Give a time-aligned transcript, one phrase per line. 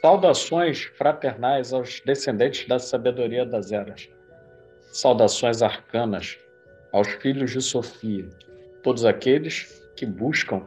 [0.00, 4.10] Saudações fraternais aos descendentes da sabedoria das eras.
[4.92, 6.36] Saudações arcanas
[6.92, 8.28] aos filhos de Sofia,
[8.82, 10.66] todos aqueles que buscam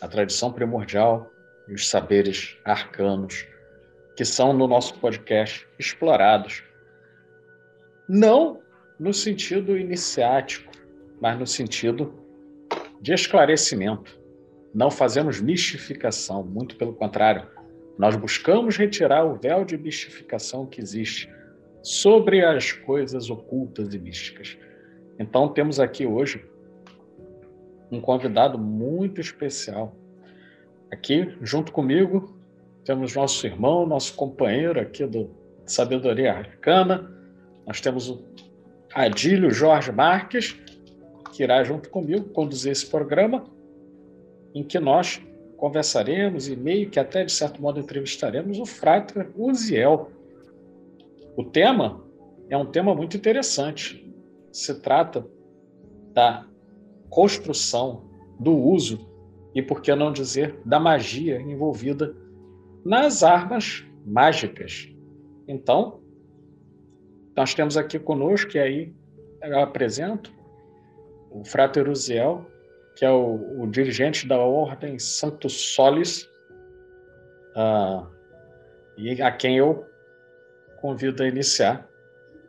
[0.00, 1.30] a tradição primordial
[1.68, 3.46] e os saberes arcanos
[4.16, 6.64] que são no nosso podcast explorados.
[8.08, 8.60] Não
[8.98, 10.72] no sentido iniciático,
[11.20, 12.14] mas no sentido
[13.00, 14.18] de esclarecimento.
[14.74, 17.46] Não fazemos mistificação, muito pelo contrário.
[17.98, 21.30] Nós buscamos retirar o véu de mistificação que existe
[21.82, 24.56] sobre as coisas ocultas e místicas.
[25.18, 26.44] Então, temos aqui hoje
[27.90, 29.96] um convidado muito especial.
[30.90, 32.36] Aqui, junto comigo,
[32.84, 35.28] temos nosso irmão, nosso companheiro aqui do
[35.64, 37.10] Sabedoria Arcana.
[37.66, 38.24] Nós temos o
[38.94, 40.56] Adílio Jorge Marques,
[41.32, 43.44] que irá junto comigo conduzir esse programa,
[44.54, 45.20] em que nós
[45.56, 50.12] conversaremos e meio que até de certo modo entrevistaremos o Frater Uziel.
[51.36, 52.04] O tema
[52.48, 54.08] é um tema muito interessante.
[54.52, 55.26] Se trata
[56.12, 56.46] da
[57.10, 58.04] construção,
[58.38, 59.15] do uso
[59.56, 62.14] e, por que não dizer, da magia envolvida
[62.84, 64.94] nas armas mágicas.
[65.48, 66.02] Então,
[67.34, 68.94] nós temos aqui conosco, e aí
[69.42, 70.30] eu apresento,
[71.30, 72.44] o Frater Uziel,
[72.96, 76.24] que é o, o dirigente da Ordem Santo Solis,
[77.56, 78.06] uh,
[78.98, 79.86] e a quem eu
[80.82, 81.88] convido a iniciar.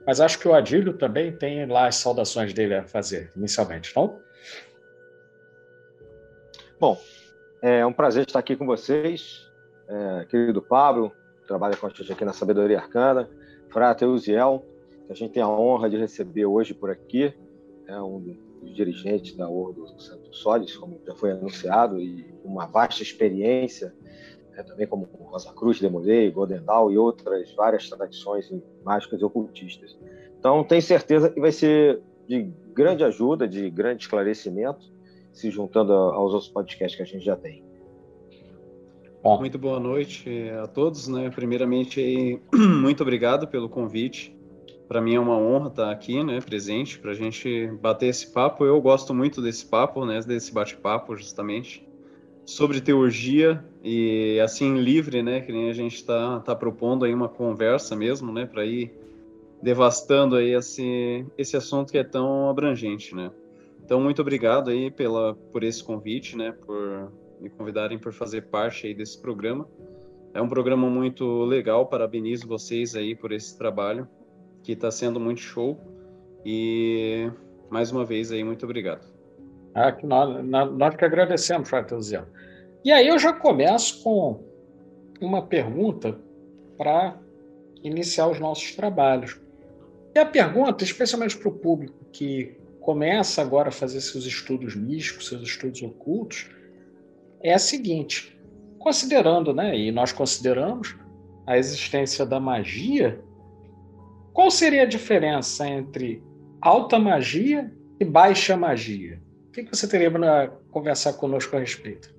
[0.05, 4.27] Mas acho que o Adílio também tem lá as saudações dele a fazer, inicialmente, não?
[6.79, 6.95] Bom,
[7.59, 9.49] é um prazer estar aqui com vocês,
[9.88, 11.11] é, querido Pablo,
[11.41, 13.27] que trabalha com a gente aqui na Sabedoria Arcana,
[13.69, 14.63] Frater Uziel,
[15.07, 17.33] que a gente tem a honra de receber hoje por aqui,
[17.88, 22.67] é um dos dirigentes da Ordem do Santo Solis, como já foi anunciado, e uma
[22.67, 23.91] vasta experiência,
[24.51, 29.97] né, também como Rosa Cruz, Demolei, Golden Dawn e outras várias tradições mágicas e ocultistas.
[30.38, 34.95] Então, tenho certeza que vai ser de grande ajuda, de grande esclarecimento,
[35.38, 37.64] se juntando aos outros podcasts que a gente já tem.
[39.24, 39.40] Bom.
[39.40, 40.30] Muito boa noite
[40.64, 41.30] a todos, né?
[41.30, 44.36] Primeiramente, muito obrigado pelo convite.
[44.88, 48.64] Para mim é uma honra estar aqui, né, presente, para a gente bater esse papo.
[48.64, 51.86] Eu gosto muito desse papo, né, desse bate-papo, justamente,
[52.46, 57.28] sobre teurgia e assim livre, né, que nem a gente está tá propondo aí uma
[57.28, 58.94] conversa mesmo, né, para ir
[59.62, 63.30] devastando aí esse esse assunto que é tão abrangente, né.
[63.88, 67.09] Então, muito obrigado aí pela, por esse convite, né, por
[67.40, 69.66] me convidarem por fazer parte aí desse programa.
[70.34, 74.06] É um programa muito legal, parabenizo vocês aí por esse trabalho,
[74.62, 75.80] que está sendo muito show.
[76.46, 77.31] E,
[77.70, 79.08] mais uma vez aí, muito obrigado.
[79.74, 82.28] Ah, que nós, nós que agradecemos, Fratelziano.
[82.84, 84.44] E aí eu já começo com
[85.22, 86.19] uma pergunta
[86.78, 87.18] para
[87.81, 89.40] iniciar os nossos trabalhos.
[90.14, 92.56] E a pergunta, especialmente para o público que
[92.88, 96.50] começa agora a fazer seus estudos místicos, seus estudos ocultos,
[97.44, 98.40] é a seguinte:
[98.80, 100.96] considerando, né, e nós consideramos
[101.46, 103.22] a existência da magia,
[104.31, 106.24] qual seria a diferença entre
[106.62, 109.22] alta magia e baixa magia?
[109.50, 112.16] O que você teria para conversar conosco a respeito?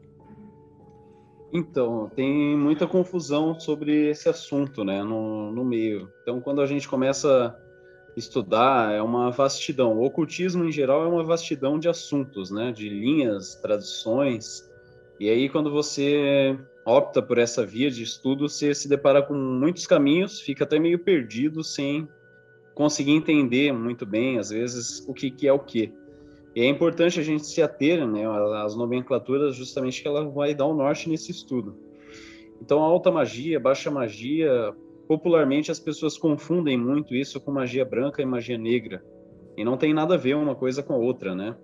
[1.51, 6.11] Então, tem muita confusão sobre esse assunto, né, no, no meio.
[6.21, 7.59] Então, quando a gente começa
[8.19, 9.99] estudar é uma vastidão.
[9.99, 12.73] O ocultismo, em geral, é uma vastidão de assuntos, né?
[12.73, 14.69] De linhas, tradições.
[15.21, 19.87] E aí, quando você opta por essa via de estudo, você se depara com muitos
[19.87, 22.09] caminhos, fica até meio perdido, sem
[22.75, 25.93] conseguir entender muito bem, às vezes, o que, que é o que.
[26.55, 28.25] E é importante a gente se ater né,
[28.63, 31.77] às nomenclaturas, justamente que ela vai dar o norte nesse estudo.
[32.61, 34.75] Então, alta magia, baixa magia,
[35.09, 39.03] popularmente as pessoas confundem muito isso com magia branca e magia negra.
[39.57, 41.57] E não tem nada a ver uma coisa com a outra, né?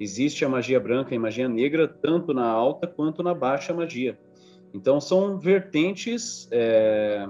[0.00, 4.18] Existe a magia branca e magia negra tanto na alta quanto na baixa magia.
[4.72, 7.28] Então são vertentes é,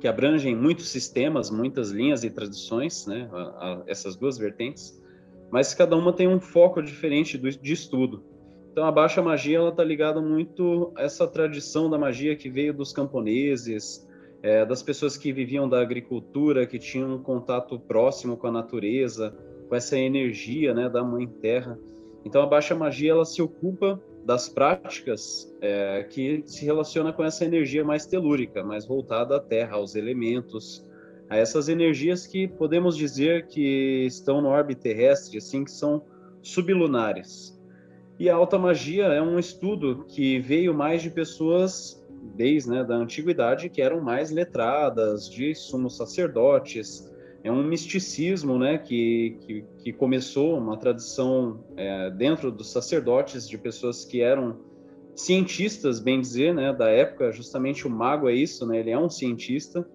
[0.00, 3.28] que abrangem muitos sistemas, muitas linhas e tradições, né?
[3.30, 4.98] A, a, essas duas vertentes,
[5.50, 8.24] mas cada uma tem um foco diferente do, de estudo.
[8.72, 12.72] Então a baixa magia ela está ligada muito a essa tradição da magia que veio
[12.72, 14.07] dos camponeses,
[14.42, 19.36] é, das pessoas que viviam da agricultura, que tinham um contato próximo com a natureza,
[19.68, 21.78] com essa energia né, da mãe terra.
[22.24, 27.44] Então a baixa magia ela se ocupa das práticas é, que se relaciona com essa
[27.44, 30.86] energia mais telúrica, mais voltada à Terra, aos elementos,
[31.30, 36.02] a essas energias que podemos dizer que estão no órbita terrestre, assim, que são
[36.42, 37.58] sublunares.
[38.18, 42.04] E a alta magia é um estudo que veio mais de pessoas
[42.34, 47.10] desde né, da antiguidade que eram mais letradas, de sumos sacerdotes.
[47.42, 53.56] É um misticismo né, que, que, que começou, uma tradição é, dentro dos sacerdotes, de
[53.56, 54.58] pessoas que eram
[55.14, 57.32] cientistas, bem dizer, né, da época.
[57.32, 59.88] Justamente o mago é isso, né, ele é um cientista.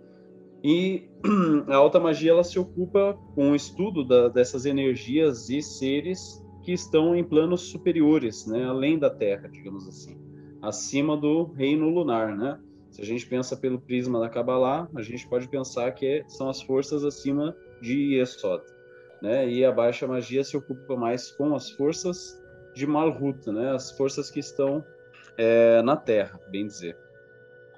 [0.64, 1.10] E
[1.68, 6.72] a alta magia ela se ocupa com o estudo da, dessas energias e seres que
[6.72, 10.18] estão em planos superiores, né, além da Terra, digamos assim,
[10.63, 12.57] acima do reino lunar, né?
[12.89, 16.62] Se a gente pensa pelo prisma da Kabbalah, a gente pode pensar que são as
[16.62, 18.63] forças acima de Yesod,
[19.21, 19.50] né?
[19.50, 22.42] E a baixa magia se ocupa mais com as forças
[22.74, 23.71] de Malhut, né?
[23.71, 24.83] As forças que estão
[25.38, 26.98] é, na Terra, bem dizer,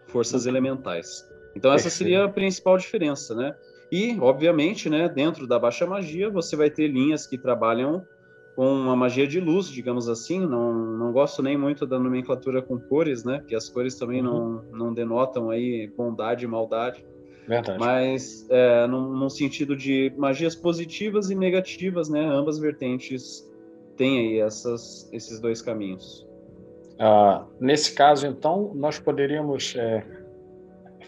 [0.08, 1.28] forças elementais.
[1.56, 3.56] Então essa seria a principal diferença, né?
[3.92, 8.06] E, obviamente, né, dentro da baixa magia, você vai ter linhas que trabalham
[8.56, 10.40] com uma magia de luz, digamos assim.
[10.40, 13.40] Não, não gosto nem muito da nomenclatura com cores, né?
[13.40, 14.62] Porque as cores também uhum.
[14.72, 17.06] não, não denotam aí bondade e maldade.
[17.48, 17.78] Verdade.
[17.78, 22.26] Mas é, num, num, sentido de magias positivas e negativas, né?
[22.26, 23.48] Ambas vertentes
[23.98, 26.26] têm aí essas, esses dois caminhos.
[26.98, 30.04] Ah, nesse caso, então, nós poderíamos é,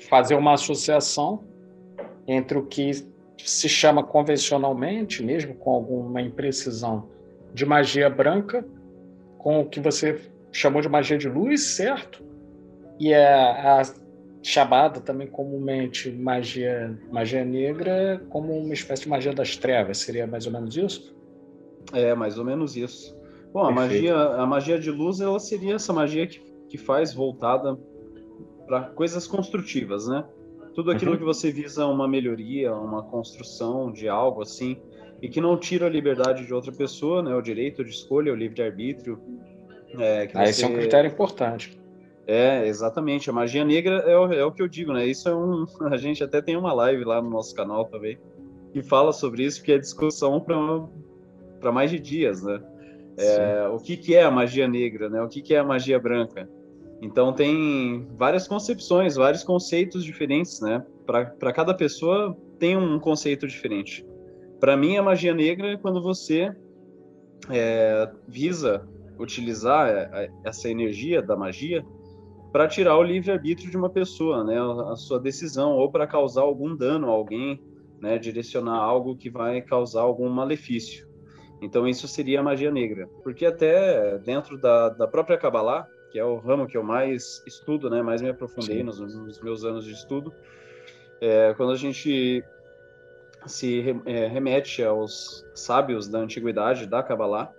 [0.10, 1.44] fazer uma associação
[2.28, 2.92] entre o que
[3.38, 7.10] se chama convencionalmente, mesmo com alguma imprecisão,
[7.54, 8.66] de magia branca
[9.38, 10.20] com o que você
[10.52, 12.24] chamou de magia de luz, certo?
[13.00, 13.82] E a, a
[14.42, 20.46] chamada também comumente magia, magia negra como uma espécie de magia das trevas, seria mais
[20.46, 21.16] ou menos isso?
[21.94, 23.18] É, mais ou menos isso.
[23.54, 26.40] Bom, a magia, a magia de luz ela seria essa magia que,
[26.70, 27.78] que faz voltada
[28.66, 30.26] para coisas construtivas, né?
[30.76, 31.18] Tudo aquilo uhum.
[31.18, 34.78] que você visa uma melhoria, uma construção de algo assim,
[35.22, 37.34] e que não tira a liberdade de outra pessoa, né?
[37.36, 39.20] O direito de escolha, o livre-arbítrio.
[39.98, 40.50] É, ah, você...
[40.50, 41.80] Esse é um critério importante.
[42.28, 43.30] É, exatamente.
[43.30, 45.06] A magia negra é o, é o que eu digo, né?
[45.06, 45.66] Isso é um.
[45.90, 48.18] A gente até tem uma live lá no nosso canal também
[48.74, 50.44] que fala sobre isso, que é discussão
[51.60, 52.62] para mais de dias, né?
[53.18, 55.22] É, o que, que é a magia negra, né?
[55.22, 56.48] O que, que é a magia branca?
[57.02, 60.86] Então tem várias concepções, vários conceitos diferentes, né?
[61.06, 64.06] Para cada pessoa tem um conceito diferente.
[64.60, 66.52] Para mim, a magia negra é quando você
[67.50, 68.88] é, visa
[69.20, 71.86] utilizar é, é, essa energia da magia
[72.52, 74.58] para tirar o livre-arbítrio de uma pessoa, né,
[74.92, 77.62] a sua decisão, ou para causar algum dano a alguém,
[78.00, 81.08] né, direcionar algo que vai causar algum malefício.
[81.62, 83.08] Então, isso seria a magia negra.
[83.24, 87.90] Porque até dentro da, da própria Kabbalah, que é o ramo que eu mais estudo,
[87.90, 90.34] né, mais me aprofundei nos, nos, meus anos de estudo,
[91.20, 92.44] é, quando a gente
[93.48, 97.52] se é, remete aos sábios da antiguidade da Kabbalah,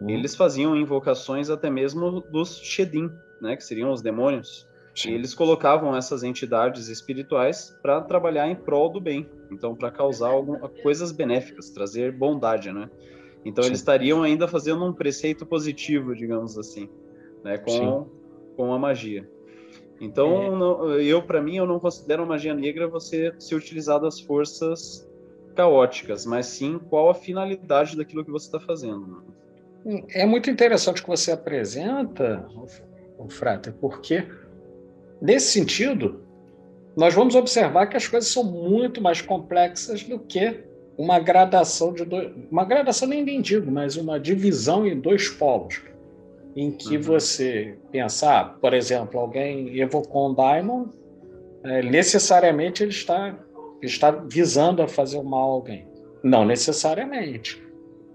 [0.00, 0.10] uhum.
[0.10, 3.10] eles faziam invocações até mesmo dos Shedim,
[3.40, 4.68] né, que seriam os demônios.
[4.94, 5.10] Sim.
[5.10, 10.28] E eles colocavam essas entidades espirituais para trabalhar em prol do bem, então para causar
[10.28, 12.90] algum, coisas benéficas, trazer bondade, né?
[13.44, 13.70] Então Sim.
[13.70, 16.88] eles estariam ainda fazendo um preceito positivo, digamos assim,
[17.42, 18.08] né, com
[18.56, 19.26] com a magia.
[20.00, 20.50] Então, é.
[20.50, 25.08] não, eu para mim eu não considero a magia negra você se utilizar das forças
[25.54, 29.06] caóticas, mas sim qual a finalidade daquilo que você está fazendo.
[29.84, 30.04] Né?
[30.10, 32.46] É muito interessante o que você apresenta,
[33.18, 34.26] o Frater, porque
[35.20, 36.20] nesse sentido
[36.96, 40.64] nós vamos observar que as coisas são muito mais complexas do que
[40.98, 45.80] uma gradação de dois, uma gradação nem bem digo, mas uma divisão em dois polos,
[46.54, 47.02] em que uhum.
[47.02, 50.88] você pensar, por exemplo, alguém evocou um daimon,
[51.64, 53.34] é, necessariamente ele está
[53.82, 55.88] está visando a fazer o mal a alguém.
[56.22, 57.62] Não necessariamente.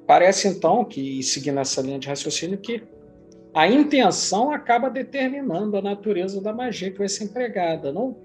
[0.07, 2.83] Parece então que, seguindo essa linha de raciocínio, que
[3.53, 8.15] a intenção acaba determinando a natureza da magia que vai ser empregada, não?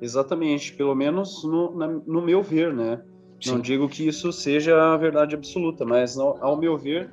[0.00, 3.02] Exatamente, pelo menos no, na, no meu ver, né?
[3.40, 3.52] Sim.
[3.52, 7.10] Não digo que isso seja a verdade absoluta, mas ao meu ver,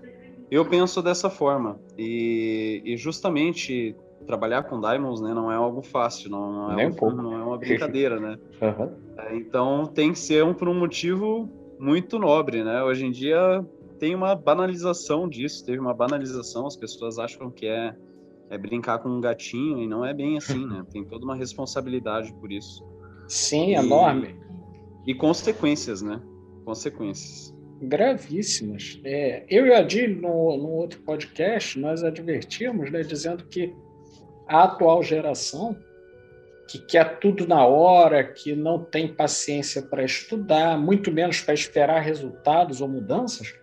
[0.51, 1.79] eu penso dessa forma.
[1.97, 6.87] E, e justamente trabalhar com diamonds, né, não é algo fácil, não, não é, Nem
[6.87, 7.15] um, pouco.
[7.15, 8.37] não é uma brincadeira, né?
[8.61, 8.91] Uhum.
[9.17, 11.49] É, então tem que ser um, por um motivo
[11.79, 12.83] muito nobre, né?
[12.83, 13.63] Hoje em dia
[13.99, 17.95] tem uma banalização disso, teve uma banalização, as pessoas acham que é,
[18.49, 20.83] é brincar com um gatinho e não é bem assim, né?
[20.91, 22.83] Tem toda uma responsabilidade por isso.
[23.27, 24.35] Sim, e, enorme.
[25.05, 26.21] E consequências, né?
[26.65, 27.53] Consequências.
[27.81, 28.99] gravíssimas.
[29.03, 33.73] É, eu e a Adil, no, no outro podcast, nós advertimos, né, dizendo que
[34.47, 35.75] a atual geração,
[36.67, 42.01] que quer tudo na hora, que não tem paciência para estudar, muito menos para esperar
[42.01, 43.53] resultados ou mudanças,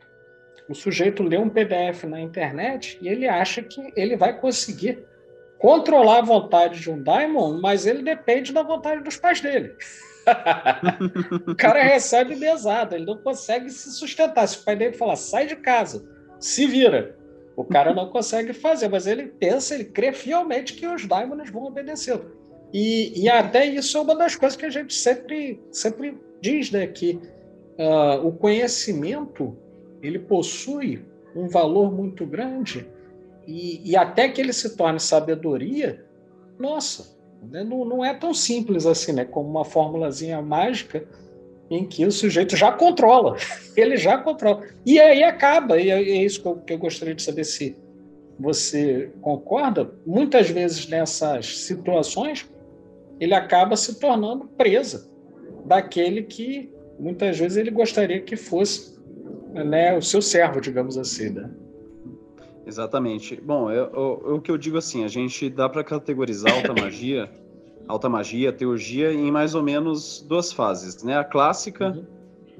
[0.68, 5.04] o sujeito lê um PDF na internet e ele acha que ele vai conseguir
[5.58, 9.74] controlar a vontade de um daimon, mas ele depende da vontade dos pais dele.
[11.46, 14.46] o cara recebe mesada, ele não consegue se sustentar.
[14.46, 16.04] Se o pai dele falar, sai de casa,
[16.38, 17.16] se vira,
[17.60, 21.64] o cara não consegue fazer, mas ele pensa, ele crê fielmente que os daimons vão
[21.64, 22.20] obedecer.
[22.72, 26.86] E, e até isso é uma das coisas que a gente sempre, sempre diz, né?
[26.86, 27.20] Que
[27.78, 29.56] uh, o conhecimento
[30.02, 31.04] ele possui
[31.36, 32.88] um valor muito grande
[33.46, 36.04] e, e até que ele se torne sabedoria,
[36.58, 39.24] nossa, né, não, não é tão simples assim, né?
[39.24, 41.06] Como uma formulazinha mágica
[41.70, 43.36] em que o sujeito já controla,
[43.76, 44.66] ele já controla.
[44.84, 47.76] E aí acaba, e é, é isso que eu, gostaria de saber se
[48.38, 49.92] você concorda.
[50.04, 52.50] Muitas vezes nessas situações,
[53.20, 55.08] ele acaba se tornando presa
[55.64, 58.98] daquele que muitas vezes ele gostaria que fosse
[59.52, 61.30] né, o seu servo, digamos assim.
[61.30, 61.50] Né?
[62.66, 63.40] Exatamente.
[63.40, 67.30] Bom, eu, eu, o que eu digo assim, a gente dá para categorizar alta magia,
[67.90, 71.18] alta magia, teurgia em mais ou menos duas fases, né?
[71.18, 71.88] A clássica,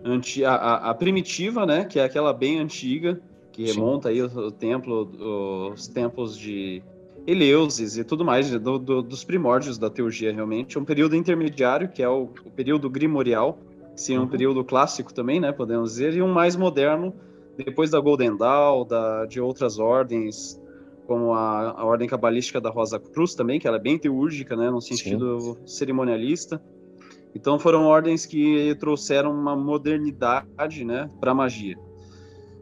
[0.05, 0.13] uhum.
[0.13, 1.85] anti, a, a, a, primitiva, né?
[1.85, 3.21] Que é aquela bem antiga,
[3.53, 3.75] que Sim.
[3.75, 6.83] remonta aí o, templo, os tempos de
[7.27, 10.79] Eleusis e tudo mais, do, do, dos primórdios da teurgia realmente.
[10.79, 13.59] Um período intermediário, que é o, o período grimorial,
[13.95, 14.29] sim, um uhum.
[14.29, 15.53] período clássico também, né?
[15.53, 17.15] Podemos dizer, e um mais moderno,
[17.57, 20.60] depois da Golden Dawn, da, de outras ordens,
[21.11, 24.71] como a, a ordem cabalística da Rosa Cruz também, que ela é bem teúrgica, né,
[24.71, 25.67] no sentido Sim.
[25.67, 26.62] cerimonialista.
[27.35, 31.76] Então foram ordens que trouxeram uma modernidade, né, para a magia.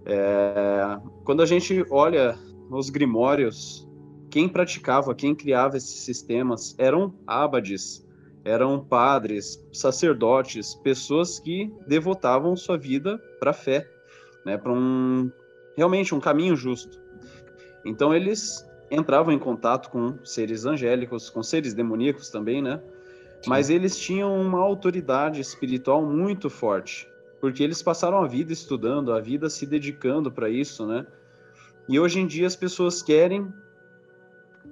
[0.06, 2.38] É, quando a gente olha
[2.70, 3.86] os grimórios,
[4.30, 8.02] quem praticava, quem criava esses sistemas eram abades,
[8.46, 13.86] eram padres, sacerdotes, pessoas que devotavam sua vida para a fé,
[14.46, 15.30] né, para um
[15.76, 17.07] realmente um caminho justo.
[17.84, 22.80] Então eles entravam em contato com seres angélicos, com seres demoníacos também, né?
[23.42, 23.50] Sim.
[23.50, 27.08] Mas eles tinham uma autoridade espiritual muito forte,
[27.40, 31.06] porque eles passaram a vida estudando, a vida se dedicando para isso, né?
[31.88, 33.52] E hoje em dia as pessoas querem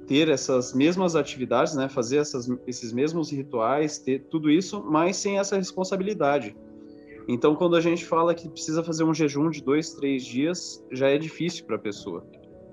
[0.07, 1.89] ter essas mesmas atividades, né?
[1.89, 6.57] Fazer essas, esses mesmos rituais, ter tudo isso, mas sem essa responsabilidade.
[7.29, 11.09] Então, quando a gente fala que precisa fazer um jejum de dois, três dias, já
[11.09, 12.25] é difícil para a pessoa.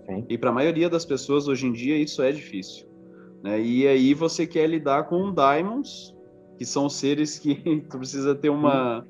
[0.06, 0.26] Sim.
[0.30, 2.88] E para a maioria das pessoas hoje em dia isso é difícil.
[3.44, 3.62] Né?
[3.62, 6.16] E aí você quer lidar com daimons,
[6.58, 7.56] que são seres que
[7.90, 9.04] tu precisa ter uma hum.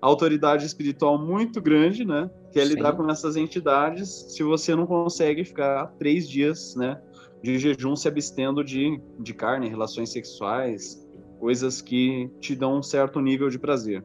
[0.00, 2.30] autoridade espiritual muito grande, né?
[2.52, 2.74] Quer Sim.
[2.74, 7.00] lidar com essas entidades se você não consegue ficar três dias, né?
[7.42, 11.06] De jejum se abstendo de, de carne, relações sexuais,
[11.38, 14.02] coisas que te dão um certo nível de prazer.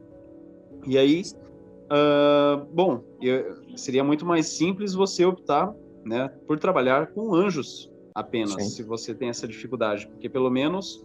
[0.86, 1.22] E aí,
[1.86, 5.72] uh, bom, eu, seria muito mais simples você optar
[6.04, 8.68] né, por trabalhar com anjos apenas, Sim.
[8.68, 11.04] se você tem essa dificuldade, porque pelo menos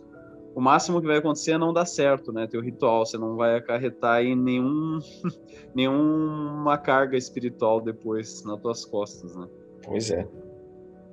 [0.57, 2.47] o máximo que vai acontecer é não dar certo, né?
[2.47, 4.97] Teu ritual, você não vai acarretar aí nenhum,
[5.75, 9.47] nenhuma carga espiritual depois nas tuas costas, né?
[9.85, 10.27] Pois é,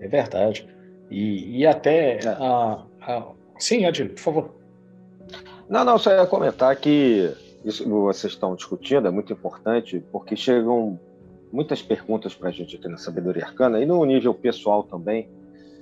[0.00, 0.66] é verdade.
[1.10, 3.32] E, e até a, a...
[3.58, 4.50] sim, Adil, por favor.
[5.68, 7.30] Não, não, só ia comentar que
[7.64, 10.98] isso que vocês estão discutindo é muito importante, porque chegam
[11.54, 15.30] muitas perguntas para a gente aqui na Sabedoria Arcana, e no nível pessoal também,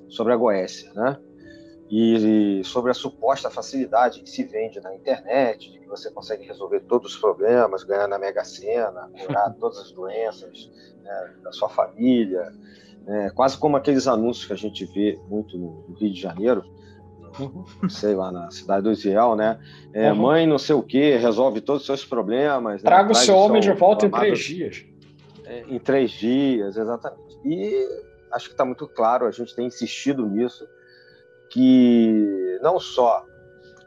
[0.07, 1.17] sobre a Goécia, né?
[1.91, 6.81] E sobre a suposta facilidade que se vende na internet, de que você consegue resolver
[6.81, 10.71] todos os problemas, ganhar na Mega Sena, curar todas as doenças
[11.03, 12.53] né, da sua família,
[13.05, 13.31] né?
[13.35, 16.65] quase como aqueles anúncios que a gente vê muito no Rio de Janeiro,
[17.41, 17.89] Uhum.
[17.89, 19.59] sei lá, na cidade do Israel, né?
[19.95, 20.19] É, uhum.
[20.19, 22.83] Mãe não sei o que, resolve todos os seus problemas.
[22.83, 22.91] Né?
[22.91, 23.13] Traga né?
[23.13, 24.85] o seu homem de volta em três dias.
[25.45, 27.39] É, em três dias, exatamente.
[27.45, 27.89] E
[28.31, 30.69] acho que está muito claro, a gente tem insistido nisso,
[31.51, 33.27] que não só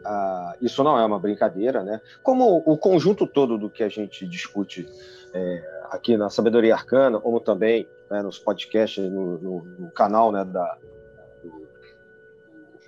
[0.05, 1.99] ah, isso não é uma brincadeira, né?
[2.21, 4.87] Como o conjunto todo do que a gente discute
[5.33, 10.45] é, aqui na Sabedoria Arcana, como também né, nos podcasts, no, no, no canal né,
[10.45, 10.77] da,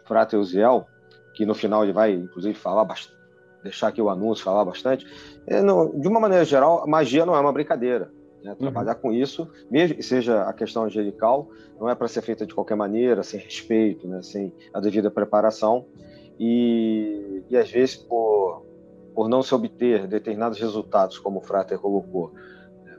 [0.08, 0.88] Frater Uziel,
[1.34, 3.18] que no final ele vai, inclusive, falar bastante,
[3.62, 5.06] deixar aqui o anúncio, falar bastante.
[5.46, 8.10] É, de uma maneira geral, magia não é uma brincadeira.
[8.44, 8.52] Né?
[8.52, 8.58] Uhum.
[8.58, 12.76] Trabalhar com isso, mesmo seja a questão angelical, não é para ser feita de qualquer
[12.76, 14.22] maneira, sem respeito, né?
[14.22, 15.86] sem a devida preparação.
[16.40, 18.64] E, e às vezes, por,
[19.14, 22.32] por não se obter determinados resultados, como o Frater colocou,
[22.84, 22.98] né?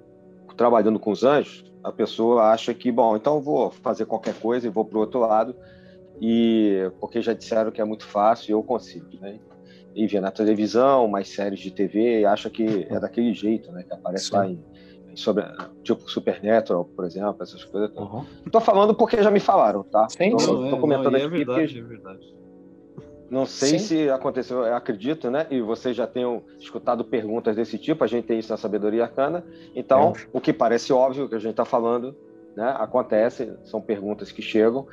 [0.57, 4.71] trabalhando com os anjos, a pessoa acha que, bom, então vou fazer qualquer coisa e
[4.71, 5.54] vou para o outro lado,
[6.21, 9.38] e porque já disseram que é muito fácil e eu consigo, né?
[9.95, 13.85] E vê na televisão, mais séries de TV, e acha que é daquele jeito, né?
[13.85, 14.37] Que aparece Sim.
[14.37, 14.64] lá em,
[15.18, 15.44] sobre
[15.82, 17.90] tipo Supernatural, por exemplo, essas coisas.
[17.96, 18.25] Uhum.
[18.44, 20.08] Não tô falando porque já me falaram, tá?
[20.08, 21.78] Sim, tô, não, tô é, comentando não, é aqui é verdade, porque...
[21.78, 22.38] é verdade.
[23.30, 23.78] Não sei Sim.
[23.78, 25.46] se aconteceu, eu acredito, né?
[25.50, 29.44] E vocês já tenham escutado perguntas desse tipo, a gente tem isso na sabedoria arcana.
[29.75, 30.28] Então, é.
[30.32, 32.16] o que parece óbvio que a gente está falando,
[32.56, 32.75] né?
[32.78, 34.87] Acontece, são perguntas que chegam.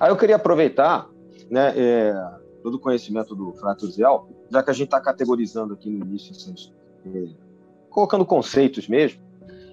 [0.00, 1.08] Aí eu queria aproveitar,
[1.48, 1.72] né?
[1.76, 2.30] É,
[2.60, 6.32] todo o conhecimento do Frato Ziel, já que a gente está categorizando aqui no início,
[6.32, 6.72] assim,
[7.06, 7.28] é,
[7.88, 9.25] colocando conceitos mesmo.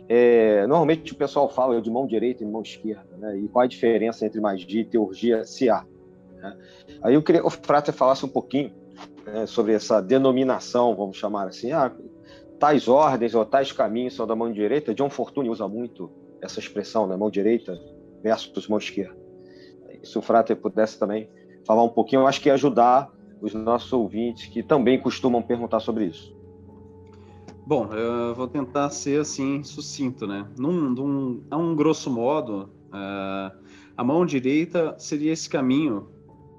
[0.10, 3.38] É, normalmente o pessoal fala de mão direita e mão esquerda, né?
[3.38, 5.86] E qual a diferença entre magia e teurgia, se há?
[6.36, 6.58] Né?
[7.02, 8.72] Aí eu queria que o Frater falasse um pouquinho
[9.26, 11.92] né, sobre essa denominação, vamos chamar assim, ah,
[12.60, 14.94] tais ordens ou tais caminhos são da mão direita.
[14.94, 17.80] John Fortune usa muito essa expressão, né, mão direita
[18.22, 19.16] versus mão esquerda.
[20.04, 21.30] Se o Frater pudesse também
[21.66, 23.10] falar um pouquinho, eu acho que ia ajudar
[23.42, 26.33] os nossos ouvintes que também costumam perguntar sobre isso.
[27.66, 30.46] Bom, eu vou tentar ser assim sucinto, né?
[30.58, 33.58] Num, num, a um grosso modo, uh,
[33.96, 36.10] a mão direita seria esse caminho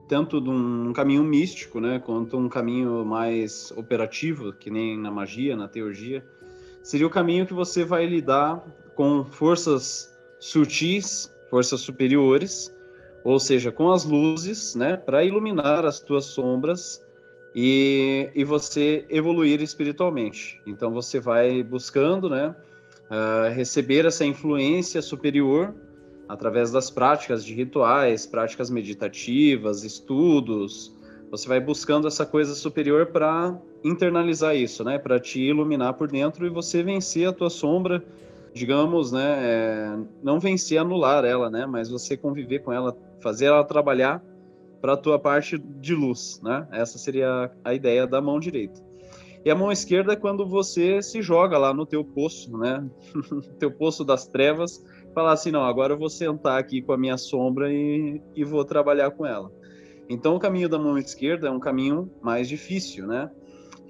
[0.09, 5.57] tanto de um caminho místico, né, quanto um caminho mais operativo, que nem na magia,
[5.57, 6.25] na teurgia,
[6.83, 8.63] seria o caminho que você vai lidar
[8.95, 12.75] com forças sutis, forças superiores,
[13.25, 17.04] ou seja, com as luzes, né, para iluminar as tuas sombras
[17.55, 20.61] e, e você evoluir espiritualmente.
[20.67, 22.55] Então você vai buscando, né,
[23.11, 25.75] uh, receber essa influência superior
[26.29, 30.93] através das práticas de rituais, práticas meditativas, estudos.
[31.31, 34.99] Você vai buscando essa coisa superior para internalizar isso, né?
[34.99, 38.03] Para te iluminar por dentro e você vencer a tua sombra,
[38.55, 39.39] digamos, né?
[39.43, 41.67] É, não vencer, anular ela, né?
[41.67, 44.25] Mas você conviver com ela, fazer ela trabalhar
[44.85, 46.69] para a tua parte de luz, né?
[46.71, 48.83] Essa seria a ideia da mão direita.
[49.43, 52.87] E a mão esquerda é quando você se joga lá no teu poço, né?
[53.59, 57.17] teu poço das trevas falar assim, não, agora eu vou sentar aqui com a minha
[57.17, 59.51] sombra e, e vou trabalhar com ela.
[60.07, 63.31] Então, o caminho da mão esquerda é um caminho mais difícil, né?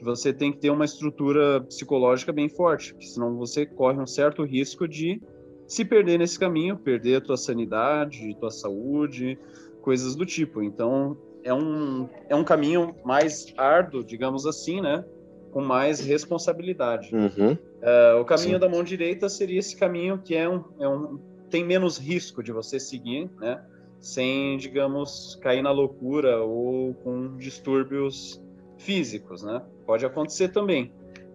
[0.01, 4.45] Você tem que ter uma estrutura psicológica bem forte, porque senão você corre um certo
[4.45, 5.21] risco de
[5.67, 9.37] se perder nesse caminho, perder a tua sanidade, tua saúde,
[9.85, 10.62] coisas do tipo.
[10.62, 15.05] Então, é um, é um caminho mais árduo, digamos assim, né?
[15.53, 17.14] Com mais responsabilidade.
[17.14, 17.53] Uhum.
[17.53, 18.59] Uh, o caminho Sim.
[18.59, 21.20] da mão direita seria esse caminho que é um, é um,
[21.51, 23.62] tem menos risco de você seguir, né?
[24.01, 28.42] Sem, digamos, cair na loucura ou com distúrbios
[28.79, 29.62] físicos, né?
[29.87, 30.92] Pode acontecer também,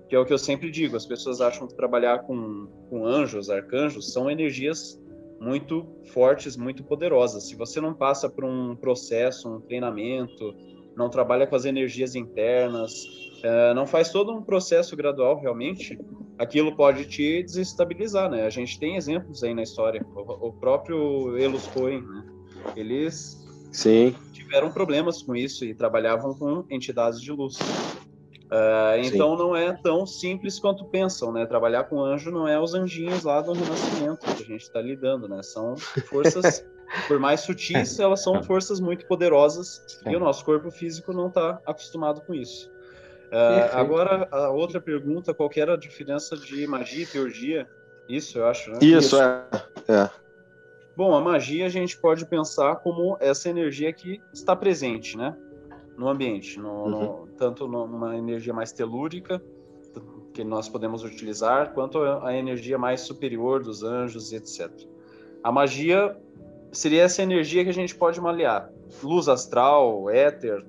[0.07, 0.97] que é o que eu sempre digo.
[0.97, 4.98] As pessoas acham que trabalhar com, com anjos, arcanjos, são energias
[5.39, 7.47] muito fortes, muito poderosas.
[7.47, 10.53] Se você não passa por um processo, um treinamento,
[10.95, 12.91] não trabalha com as energias internas,
[13.43, 15.97] uh, não faz todo um processo gradual realmente,
[16.37, 18.45] aquilo pode te desestabilizar, né?
[18.45, 20.05] A gente tem exemplos aí na história.
[20.15, 22.25] O, próprio Elos Cohen, né?
[22.75, 24.15] Eles Sim.
[24.33, 27.57] tiveram problemas com isso e trabalhavam com entidades de luz.
[28.51, 31.45] Uh, então não é tão simples quanto pensam, né?
[31.45, 35.27] Trabalhar com anjo não é os anjinhos lá do Renascimento que a gente está lidando,
[35.27, 35.43] né?
[35.43, 36.65] São forças,
[37.07, 41.61] por mais sutis, elas são forças muito poderosas e o nosso corpo físico não está
[41.63, 42.71] acostumado com isso.
[43.27, 47.69] Uh, agora, a outra pergunta, qual era a diferença de magia e teurgia?
[48.07, 48.79] Isso, eu acho, né?
[48.81, 49.21] Isso, Isso.
[49.21, 49.43] É.
[49.87, 50.09] é.
[50.97, 55.37] Bom, a magia a gente pode pensar como essa energia que está presente, né?
[55.99, 56.89] No ambiente, no, uhum.
[56.89, 59.43] no, tanto numa energia mais telúrica,
[60.33, 64.71] que nós podemos utilizar, quanto a energia mais superior dos anjos, etc.
[65.43, 66.15] A magia
[66.71, 68.71] seria essa energia que a gente pode malear.
[69.03, 70.65] Luz astral, éter,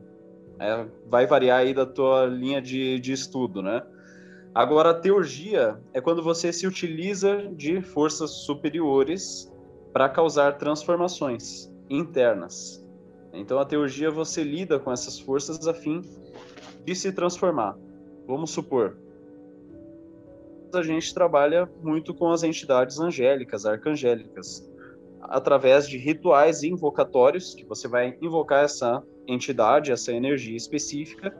[0.58, 3.82] é, vai variar aí da tua linha de, de estudo, né?
[4.52, 9.48] Agora, a teurgia é quando você se utiliza de forças superiores
[9.92, 12.84] para causar transformações internas.
[13.32, 16.02] Então, a teurgia você lida com essas forças a fim
[16.84, 17.76] de se transformar.
[18.26, 18.96] Vamos supor,
[20.78, 24.68] a gente trabalha muito com as entidades angélicas, arcangélicas,
[25.22, 31.34] através de rituais invocatórios, que você vai invocar essa entidade, essa energia específica.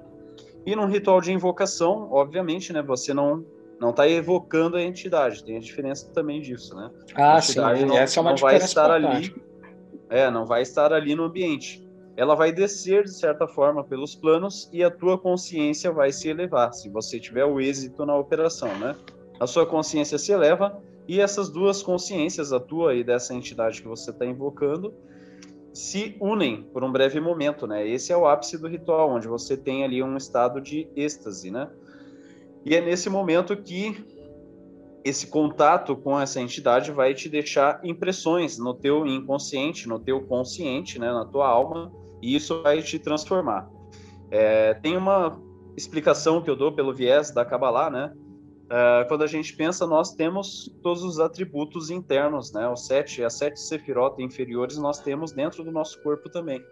[0.67, 3.45] E num ritual de invocação, obviamente, né, você não
[3.81, 5.43] não está evocando a entidade.
[5.43, 6.91] Tem a diferença também disso, né?
[7.15, 7.59] Ah, a sim.
[7.59, 9.35] Não, essa é uma não vai estar ali.
[10.11, 11.89] É, não vai estar ali no ambiente.
[12.17, 16.73] Ela vai descer de certa forma pelos planos e a tua consciência vai se elevar.
[16.75, 18.95] Se você tiver o êxito na operação, né?
[19.39, 23.89] A sua consciência se eleva e essas duas consciências, a tua e dessa entidade que
[23.89, 24.93] você está invocando,
[25.73, 27.89] se unem por um breve momento, né?
[27.89, 31.71] Esse é o ápice do ritual, onde você tem ali um estado de êxtase, né?
[32.65, 34.20] E é nesse momento que
[35.05, 40.99] esse contato com essa entidade vai te deixar impressões no teu inconsciente, no teu consciente,
[40.99, 43.69] né, na tua alma, e isso vai te transformar.
[44.31, 45.41] É, tem uma
[45.77, 48.13] explicação que eu dou pelo viés da Kabbalah, né?
[48.71, 52.69] É, quando a gente pensa, nós temos todos os atributos internos, né?
[52.69, 56.63] Os sete, as sete sefirot inferiores nós temos dentro do nosso corpo também.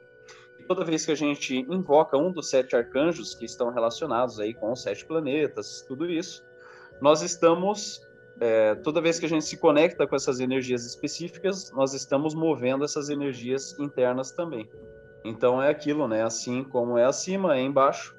[0.60, 4.54] E toda vez que a gente invoca um dos sete arcanjos que estão relacionados aí
[4.54, 6.44] com os sete planetas, tudo isso,
[7.00, 8.00] nós estamos
[8.40, 12.84] é, toda vez que a gente se conecta com essas energias específicas, nós estamos movendo
[12.84, 14.68] essas energias internas também.
[15.24, 16.22] Então é aquilo, né?
[16.22, 18.14] Assim como é acima, é embaixo.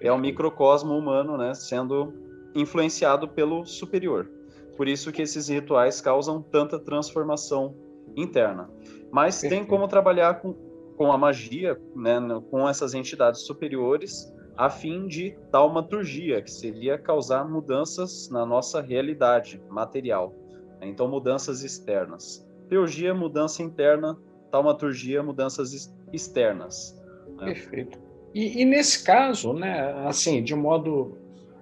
[0.00, 1.54] É o microcosmo humano, né?
[1.54, 2.12] Sendo
[2.54, 4.28] influenciado pelo superior.
[4.76, 7.74] Por isso que esses rituais causam tanta transformação
[8.14, 8.68] interna.
[9.10, 9.60] Mas Perfeito.
[9.60, 10.54] tem como trabalhar com,
[10.96, 12.18] com a magia, né?
[12.50, 14.30] Com essas entidades superiores
[14.62, 20.32] a fim de taumaturgia, que seria causar mudanças na nossa realidade material.
[20.80, 22.46] Então, mudanças externas.
[22.68, 24.16] Teurgia, mudança interna,
[24.52, 26.96] taumaturgia, mudanças externas.
[27.40, 27.46] Né?
[27.46, 27.98] Perfeito.
[28.32, 31.18] E, e, nesse caso, né, assim, de modo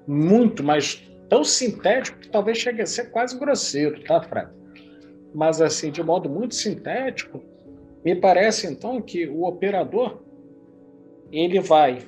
[0.06, 4.50] muito mais tão sintético que talvez chegue a ser quase grosseiro, tá, Fred?
[5.34, 7.42] Mas assim, de modo muito sintético,
[8.04, 10.20] me parece então que o operador
[11.32, 12.06] ele vai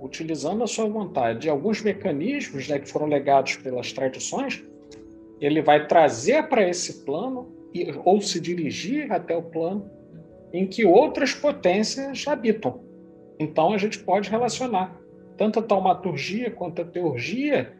[0.00, 4.64] utilizando a sua vontade de alguns mecanismos né, que foram legados pelas tradições,
[5.40, 7.52] ele vai trazer para esse plano
[8.04, 9.88] ou se dirigir até o plano
[10.52, 12.80] em que outras potências habitam.
[13.38, 14.98] Então a gente pode relacionar
[15.36, 17.72] tanto a taumaturgia quanto a teurgia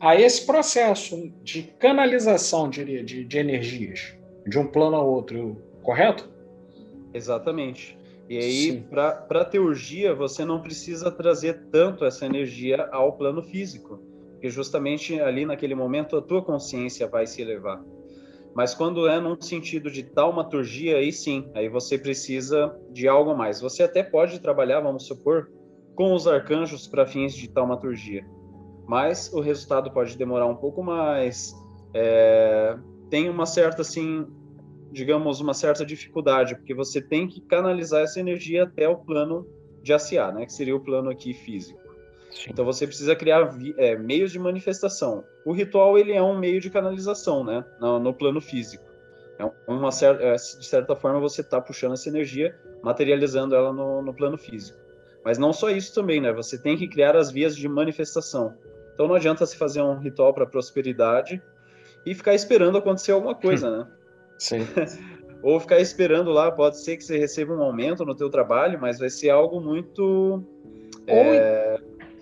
[0.00, 6.28] a esse processo de canalização, diria, de, de energias de um plano a outro, correto?
[7.12, 7.98] Exatamente.
[8.30, 14.00] E aí, para a teurgia, você não precisa trazer tanto essa energia ao plano físico,
[14.34, 17.82] porque justamente ali naquele momento a tua consciência vai se elevar.
[18.54, 23.60] Mas quando é num sentido de taumaturgia, aí sim, aí você precisa de algo mais.
[23.60, 25.50] Você até pode trabalhar, vamos supor,
[25.96, 28.24] com os arcanjos para fins de taumaturgia,
[28.86, 31.52] mas o resultado pode demorar um pouco mais.
[31.92, 32.78] É,
[33.10, 34.24] tem uma certa assim
[34.90, 39.46] digamos, uma certa dificuldade, porque você tem que canalizar essa energia até o plano
[39.82, 41.80] de ACA, né, que seria o plano aqui físico.
[42.30, 42.50] Sim.
[42.50, 45.24] Então você precisa criar é, meios de manifestação.
[45.44, 48.84] O ritual ele é um meio de canalização, né, no, no plano físico.
[49.38, 54.02] É uma certa, é, de certa forma você está puxando essa energia, materializando ela no,
[54.02, 54.78] no plano físico.
[55.24, 56.32] Mas não só isso também, né?
[56.32, 58.54] Você tem que criar as vias de manifestação.
[58.94, 61.42] Então não adianta se fazer um ritual para prosperidade
[62.04, 63.86] e ficar esperando acontecer alguma coisa, né?
[64.40, 64.66] Sim.
[65.42, 68.98] Ou ficar esperando lá, pode ser que você receba um aumento no teu trabalho, mas
[68.98, 70.42] vai ser algo muito
[71.06, 71.78] é,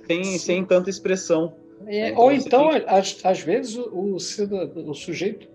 [0.07, 1.57] sem, sem tanta expressão.
[1.87, 2.85] É, então, ou então, que...
[2.87, 5.49] às, às vezes, o, o, o sujeito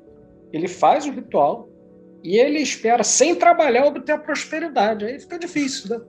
[0.51, 1.69] ele faz o ritual
[2.23, 5.05] e ele espera, sem trabalhar, obter a prosperidade.
[5.05, 6.05] Aí fica difícil, né?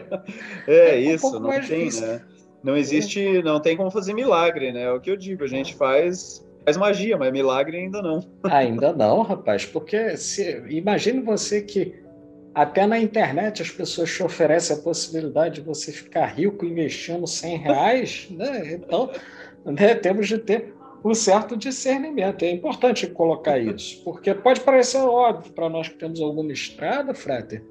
[0.66, 2.06] é, é isso, um não tem, difícil.
[2.06, 2.22] né?
[2.62, 4.84] Não existe, não tem como fazer milagre, né?
[4.84, 8.20] É o que eu digo, a gente faz faz magia, mas milagre ainda não.
[8.42, 11.94] Ainda não, rapaz, porque se, imagine você que
[12.52, 17.56] até na internet as pessoas te oferecem a possibilidade de você ficar rico investindo 100
[17.58, 18.72] reais, né?
[18.72, 19.10] Então,
[19.64, 20.74] né, temos de ter
[21.04, 22.44] um certo discernimento.
[22.44, 27.62] É importante colocar isso, porque pode parecer óbvio para nós que temos alguma estrada, Frater,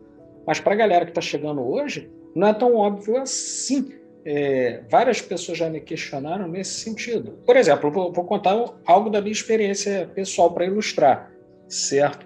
[0.48, 3.92] mas para a galera que está chegando hoje, não é tão óbvio assim
[4.26, 7.34] é, várias pessoas já me questionaram nesse sentido.
[7.46, 11.32] Por exemplo, vou, vou contar algo da minha experiência pessoal para ilustrar,
[11.70, 12.26] certo?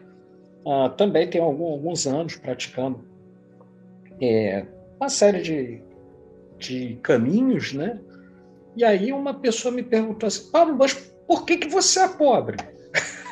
[0.66, 3.04] Uh, também tenho algum, alguns anos praticando
[4.22, 4.66] é,
[5.00, 5.82] uma série de,
[6.58, 8.00] de caminhos, né?
[8.76, 10.94] E aí uma pessoa me perguntou assim, Paulo, mas
[11.28, 12.58] por que, que você é pobre?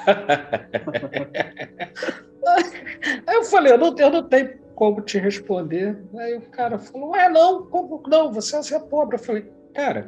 [3.25, 5.98] aí eu falei, eu não, eu não tenho como te responder.
[6.16, 8.32] Aí o cara falou: É, não, como não?
[8.32, 9.16] Você, você é pobre.
[9.16, 10.08] Eu falei: Cara,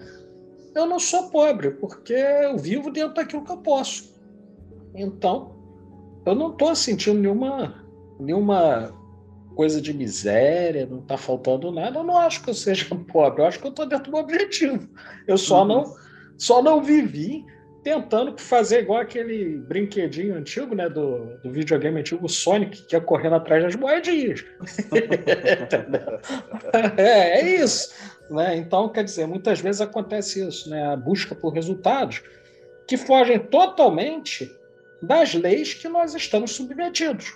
[0.76, 4.16] eu não sou pobre, porque eu vivo dentro daquilo que eu posso.
[4.94, 5.56] Então,
[6.24, 7.84] eu não estou sentindo nenhuma,
[8.20, 8.94] nenhuma
[9.56, 11.98] coisa de miséria, não está faltando nada.
[12.00, 14.22] Eu não acho que eu seja pobre, eu acho que eu estou dentro do meu
[14.22, 14.88] objetivo.
[15.28, 15.68] Eu só, uhum.
[15.68, 15.96] não,
[16.38, 17.44] só não vivi
[17.84, 23.02] tentando fazer igual aquele brinquedinho antigo, né, do, do videogame antigo, o Sonic, que ia
[23.02, 24.46] correndo atrás das moedinhas.
[26.98, 27.94] é, é isso.
[28.30, 28.58] Né?
[28.58, 30.86] Então, quer dizer, muitas vezes acontece isso, né?
[30.86, 32.22] a busca por resultados
[32.88, 34.52] que fogem totalmente
[35.02, 37.34] das leis que nós estamos submetidos,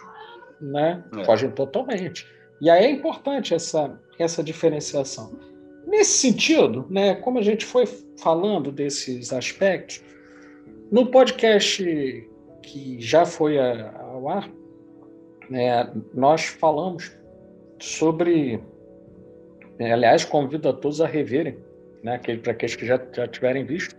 [0.60, 1.04] né?
[1.18, 1.24] É.
[1.24, 2.28] Fogem totalmente.
[2.60, 5.40] E aí é importante essa, essa diferenciação.
[5.86, 7.86] Nesse sentido, né, como a gente foi
[8.18, 10.02] falando desses aspectos,
[10.94, 12.30] no podcast
[12.62, 14.48] que já foi ao ar,
[15.50, 17.18] né, nós falamos
[17.80, 18.62] sobre.
[19.80, 21.58] Né, aliás, convido a todos a reverem,
[22.04, 23.96] né, para aqueles que já, já tiverem visto.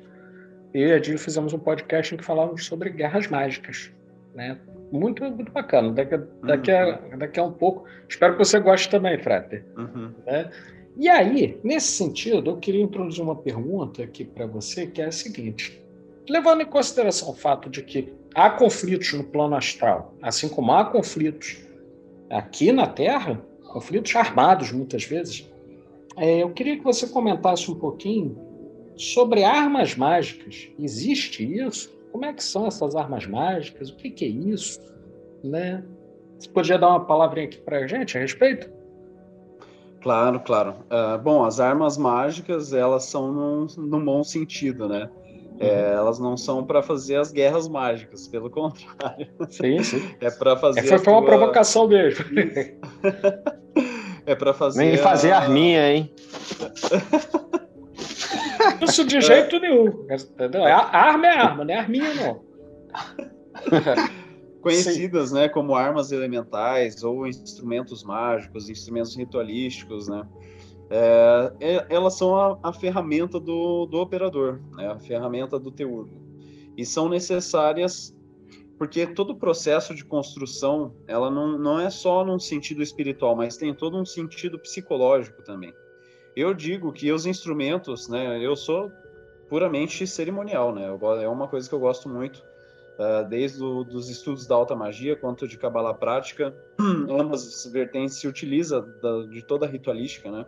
[0.72, 3.90] Eu e a Dil fizemos um podcast em que falávamos sobre guerras mágicas.
[4.32, 4.56] Né?
[4.92, 5.92] Muito, muito bacana.
[5.92, 7.18] Daqui, daqui, a, uhum.
[7.18, 7.86] daqui a um pouco.
[8.08, 9.64] Espero que você goste também, Frater.
[9.76, 10.12] Uhum.
[10.24, 10.50] Né?
[10.96, 15.12] E aí, nesse sentido, eu queria introduzir uma pergunta aqui para você, que é a
[15.12, 15.83] seguinte:
[16.28, 20.84] levando em consideração o fato de que há conflitos no plano astral, assim como há
[20.84, 21.58] conflitos
[22.30, 23.40] aqui na Terra,
[23.72, 25.50] conflitos armados muitas vezes,
[26.16, 28.38] é, eu queria que você comentasse um pouquinho
[28.96, 30.68] sobre armas mágicas.
[30.78, 31.92] Existe isso?
[32.12, 33.90] Como é que são essas armas mágicas?
[33.90, 34.80] O que, que é isso?
[35.42, 35.84] Né?
[36.38, 38.70] Você podia dar uma palavrinha aqui para a gente a respeito?
[40.00, 40.74] Claro, claro.
[40.90, 45.10] Uh, bom, as armas mágicas, elas são num, num bom sentido, né?
[45.58, 49.28] É, elas não são para fazer as guerras mágicas, pelo contrário.
[49.48, 50.14] Sim, sim.
[50.20, 50.80] É para fazer.
[50.80, 51.30] É, foi, foi uma tua...
[51.30, 52.24] provocação mesmo.
[54.26, 54.84] é para fazer.
[54.84, 55.38] Nem fazer a...
[55.38, 56.12] arminha, hein?
[58.82, 60.06] Isso de jeito nenhum.
[60.10, 60.64] Entendeu?
[60.64, 62.42] A arma é arma, não é arminha, não.
[64.64, 70.26] conhecidas né, como armas elementais ou instrumentos mágicos, instrumentos ritualísticos, né?
[70.96, 76.22] É, é, elas são a, a ferramenta do, do, operador, né, a ferramenta do teurgo.
[76.76, 78.16] E são necessárias
[78.78, 83.56] porque todo o processo de construção, ela não, não é só num sentido espiritual, mas
[83.56, 85.72] tem todo um sentido psicológico também.
[86.36, 88.88] Eu digo que os instrumentos, né, eu sou
[89.48, 90.86] puramente cerimonial, né,
[91.22, 95.16] é uma coisa que eu gosto muito uh, desde o, dos estudos da alta magia
[95.16, 96.54] quanto de cabala prática,
[97.10, 100.46] ambas vertentes se utiliza da, de toda a ritualística, né?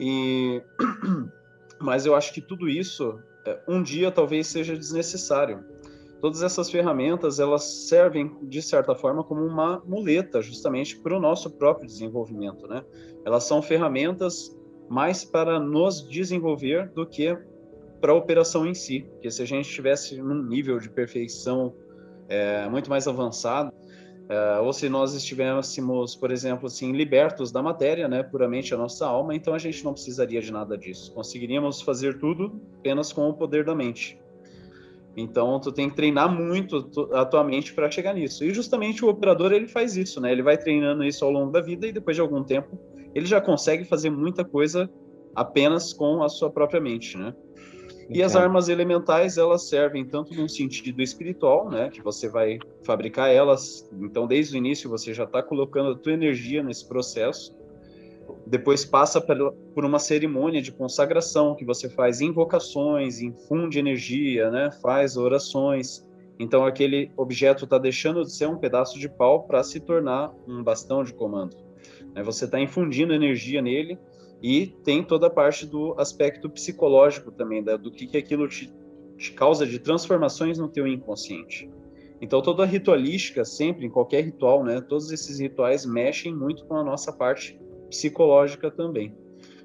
[0.00, 0.62] E
[1.78, 5.62] mas eu acho que tudo isso é, um dia talvez seja desnecessário.
[6.20, 11.50] Todas essas ferramentas elas servem de certa forma como uma muleta justamente para o nosso
[11.50, 12.84] próprio desenvolvimento, né?
[13.24, 14.54] Elas são ferramentas
[14.88, 17.38] mais para nos desenvolver do que
[18.00, 19.06] para a operação em si.
[19.12, 21.74] Porque se a gente estivesse num nível de perfeição
[22.28, 23.72] é, muito mais avançado,
[24.30, 29.04] é, ou se nós estivéssemos, por exemplo, assim, libertos da matéria, né, puramente a nossa
[29.04, 31.12] alma, então a gente não precisaria de nada disso.
[31.12, 34.16] Conseguiríamos fazer tudo apenas com o poder da mente.
[35.16, 38.44] Então, tu tem que treinar muito a tua mente para chegar nisso.
[38.44, 40.30] E justamente o operador ele faz isso, né?
[40.30, 42.78] Ele vai treinando isso ao longo da vida e depois de algum tempo
[43.12, 44.88] ele já consegue fazer muita coisa
[45.34, 47.34] apenas com a sua própria mente, né?
[48.12, 53.30] E as armas elementais, elas servem tanto num sentido espiritual, né, que você vai fabricar
[53.30, 57.54] elas, então desde o início você já está colocando a tua energia nesse processo.
[58.46, 65.16] Depois passa por uma cerimônia de consagração, que você faz invocações, infunde energia, né, faz
[65.16, 66.04] orações.
[66.38, 70.64] Então aquele objeto está deixando de ser um pedaço de pau para se tornar um
[70.64, 71.56] bastão de comando.
[72.24, 73.96] Você está infundindo energia nele
[74.42, 78.72] e tem toda a parte do aspecto psicológico também, da, do que, que aquilo te,
[79.16, 81.70] te causa de transformações no teu inconsciente.
[82.20, 86.76] Então, toda a ritualística, sempre, em qualquer ritual, né, todos esses rituais mexem muito com
[86.76, 89.14] a nossa parte psicológica também.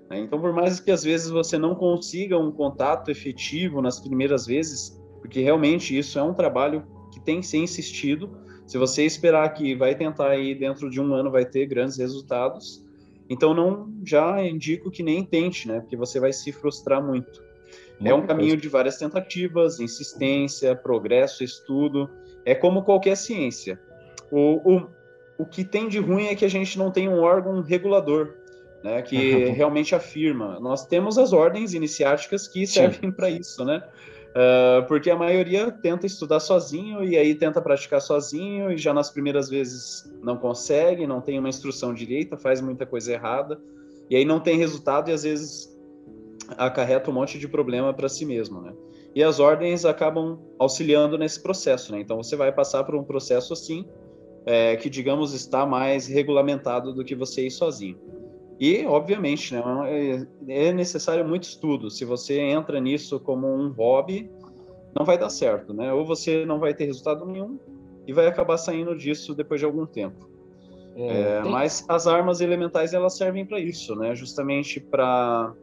[0.09, 0.19] Né?
[0.19, 5.01] Então, por mais que às vezes você não consiga um contato efetivo nas primeiras vezes,
[5.19, 8.29] porque realmente isso é um trabalho que tem que ser insistido,
[8.65, 12.84] se você esperar que vai tentar ir dentro de um ano vai ter grandes resultados,
[13.29, 15.79] então não já indico que nem tente, né?
[15.79, 17.43] Porque você vai se frustrar muito.
[17.99, 22.09] muito é um caminho de várias tentativas, insistência, progresso, estudo.
[22.45, 23.79] É como qualquer ciência.
[24.31, 24.87] O, o,
[25.39, 28.35] o que tem de ruim é que a gente não tem um órgão regulador,
[28.83, 29.01] né?
[29.01, 30.59] Que realmente afirma.
[30.59, 33.83] Nós temos as ordens iniciáticas que servem para isso, né?
[34.35, 39.09] Uh, porque a maioria tenta estudar sozinho e aí tenta praticar sozinho e já nas
[39.09, 43.57] primeiras vezes não consegue, não tem uma instrução direita, faz muita coisa errada
[44.09, 45.73] e aí não tem resultado e às vezes
[46.57, 48.73] acarreta um monte de problema para si mesmo, né?
[49.15, 52.01] E as ordens acabam auxiliando nesse processo, né?
[52.01, 53.85] Então você vai passar por um processo assim,
[54.45, 57.97] é, que digamos está mais regulamentado do que você ir sozinho.
[58.59, 61.91] E, obviamente, né, é, é necessário muito estudo.
[61.91, 64.29] Se você entra nisso como um hobby,
[64.97, 65.91] não vai dar certo, né?
[65.91, 67.59] Ou você não vai ter resultado nenhum
[68.07, 70.29] e vai acabar saindo disso depois de algum tempo.
[70.95, 71.51] É, é, tem...
[71.51, 74.15] Mas as armas elementais elas servem para isso, né?
[74.15, 75.53] Justamente para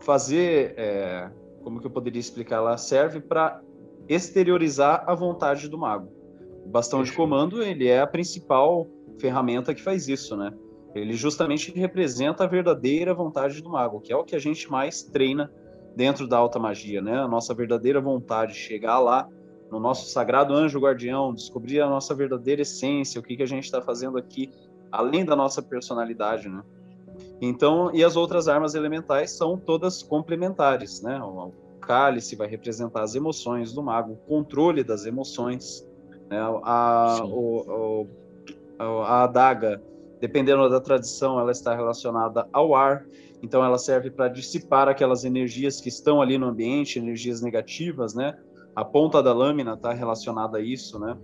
[0.00, 1.30] fazer, é,
[1.62, 2.56] como que eu poderia explicar?
[2.56, 3.60] Ela serve para
[4.08, 6.08] exteriorizar a vontade do mago.
[6.64, 8.86] O bastão de comando ele é a principal
[9.18, 10.50] ferramenta que faz isso, né?
[10.98, 15.02] Ele justamente representa a verdadeira vontade do mago, que é o que a gente mais
[15.02, 15.50] treina
[15.96, 17.18] dentro da alta magia, né?
[17.18, 19.28] A nossa verdadeira vontade, chegar lá
[19.70, 23.64] no nosso sagrado anjo guardião, descobrir a nossa verdadeira essência, o que, que a gente
[23.64, 24.50] está fazendo aqui,
[24.90, 26.62] além da nossa personalidade, né?
[27.40, 31.20] Então, e as outras armas elementais são todas complementares, né?
[31.20, 35.86] O cálice vai representar as emoções do mago, o controle das emoções,
[36.30, 36.38] né?
[36.62, 38.06] A, o,
[38.78, 39.82] o, a adaga,
[40.20, 43.04] dependendo da tradição, ela está relacionada ao ar,
[43.42, 48.36] então ela serve para dissipar aquelas energias que estão ali no ambiente, energias negativas, né?
[48.74, 51.16] A ponta da lâmina está relacionada a isso, né?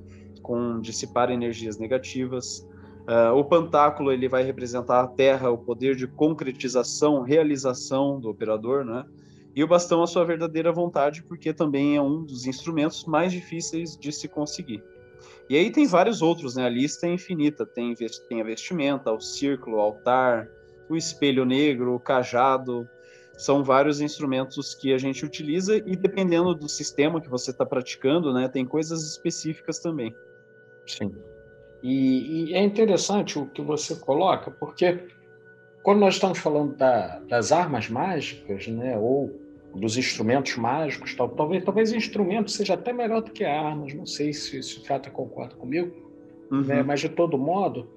[0.42, 2.66] Com dissipar energias negativas.
[3.07, 8.85] Uh, o pantáculo ele vai representar a terra, o poder de concretização, realização do operador,
[8.85, 9.04] né?
[9.54, 13.96] E o bastão a sua verdadeira vontade, porque também é um dos instrumentos mais difíceis
[13.96, 14.83] de se conseguir.
[15.48, 16.64] E aí tem vários outros, né?
[16.64, 17.66] A lista é infinita.
[17.66, 17.94] Tem,
[18.28, 20.48] tem a vestimenta, o círculo, o altar,
[20.88, 22.88] o espelho negro, o cajado.
[23.37, 28.33] São vários instrumentos que a gente utiliza e dependendo do sistema que você está praticando,
[28.33, 28.48] né?
[28.48, 30.14] Tem coisas específicas também.
[30.87, 31.12] Sim.
[31.83, 35.07] E, e, é interessante o que você coloca, porque
[35.83, 38.96] quando nós estamos falando da, das armas mágicas, né?
[38.96, 39.43] Ou
[39.75, 44.33] dos instrumentos mágicos, tal, talvez, talvez instrumento seja até melhor do que armas, não sei
[44.33, 45.93] se, se o Fata concorda comigo,
[46.51, 46.63] uhum.
[46.63, 46.83] né?
[46.83, 47.89] mas de todo modo,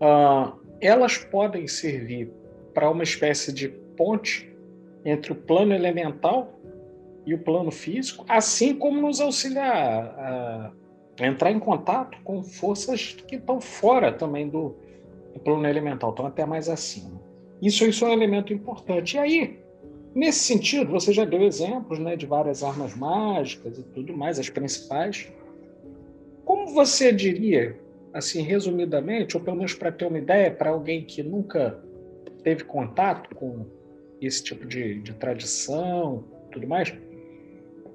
[0.00, 2.30] uh, elas podem servir
[2.74, 4.50] para uma espécie de ponte
[5.04, 6.58] entre o plano elemental
[7.24, 9.74] e o plano físico, assim como nos auxiliar
[10.18, 10.72] a,
[11.20, 14.74] a entrar em contato com forças que estão fora também do,
[15.32, 17.20] do plano elemental, estão até mais acima.
[17.60, 19.16] Isso, isso é um elemento importante.
[19.16, 19.61] E aí,
[20.14, 24.50] Nesse sentido, você já deu exemplos né, de várias armas mágicas e tudo mais, as
[24.50, 25.32] principais.
[26.44, 27.78] Como você diria,
[28.12, 31.82] assim, resumidamente, ou pelo menos para ter uma ideia, para alguém que nunca
[32.42, 33.64] teve contato com
[34.20, 36.94] esse tipo de, de tradição tudo mais,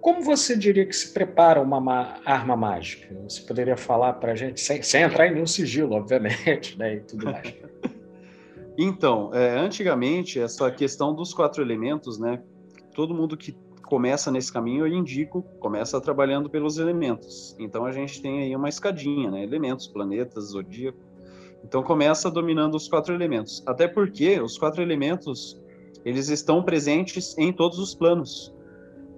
[0.02, 3.14] como você diria que se prepara uma arma mágica?
[3.28, 7.00] Você poderia falar para a gente, sem, sem entrar em nenhum sigilo, obviamente, né, e
[7.02, 7.54] tudo mais.
[8.78, 12.44] Então, é, antigamente, essa questão dos quatro elementos, né?
[12.94, 17.56] Todo mundo que começa nesse caminho, eu indico, começa trabalhando pelos elementos.
[17.58, 19.42] Então, a gente tem aí uma escadinha, né?
[19.42, 21.00] Elementos, planetas, zodíaco.
[21.64, 23.64] Então, começa dominando os quatro elementos.
[23.66, 25.60] Até porque os quatro elementos,
[26.06, 28.54] eles estão presentes em todos os planos.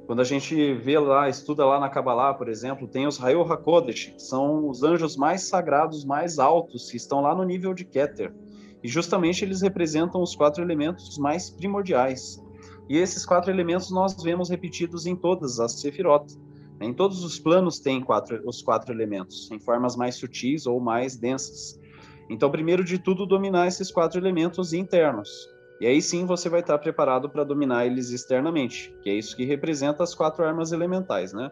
[0.07, 4.13] Quando a gente vê lá, estuda lá na Kabbalah, por exemplo, tem os Rayo HaKodesh,
[4.15, 8.33] que são os anjos mais sagrados, mais altos, que estão lá no nível de Keter.
[8.83, 12.41] E justamente eles representam os quatro elementos mais primordiais.
[12.87, 16.25] E esses quatro elementos nós vemos repetidos em todas as Sefirot.
[16.81, 21.17] Em todos os planos tem quatro, os quatro elementos, em formas mais sutis ou mais
[21.17, 21.79] densas.
[22.29, 25.29] Então, primeiro de tudo, dominar esses quatro elementos internos.
[25.81, 29.45] E aí sim você vai estar preparado para dominar eles externamente, que é isso que
[29.45, 31.51] representa as quatro armas elementais, né?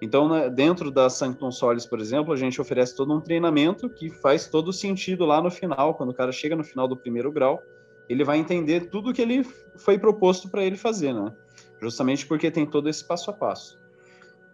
[0.00, 4.10] Então, né, dentro da Sanctum Solis, por exemplo, a gente oferece todo um treinamento que
[4.10, 7.62] faz todo sentido lá no final, quando o cara chega no final do primeiro grau,
[8.08, 9.44] ele vai entender tudo que ele
[9.76, 11.32] foi proposto para ele fazer, né?
[11.80, 13.78] Justamente porque tem todo esse passo a passo.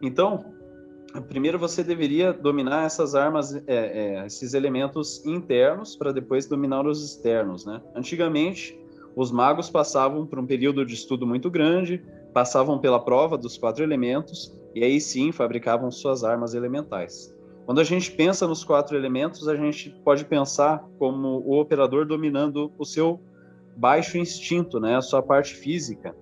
[0.01, 0.55] Então,
[1.29, 7.05] primeiro você deveria dominar essas armas, é, é, esses elementos internos, para depois dominar os
[7.05, 7.83] externos, né?
[7.95, 8.79] Antigamente,
[9.15, 13.83] os magos passavam por um período de estudo muito grande, passavam pela prova dos quatro
[13.83, 17.35] elementos, e aí sim fabricavam suas armas elementais.
[17.65, 22.73] Quando a gente pensa nos quatro elementos, a gente pode pensar como o operador dominando
[22.77, 23.21] o seu
[23.77, 26.15] baixo instinto, né, a sua parte física.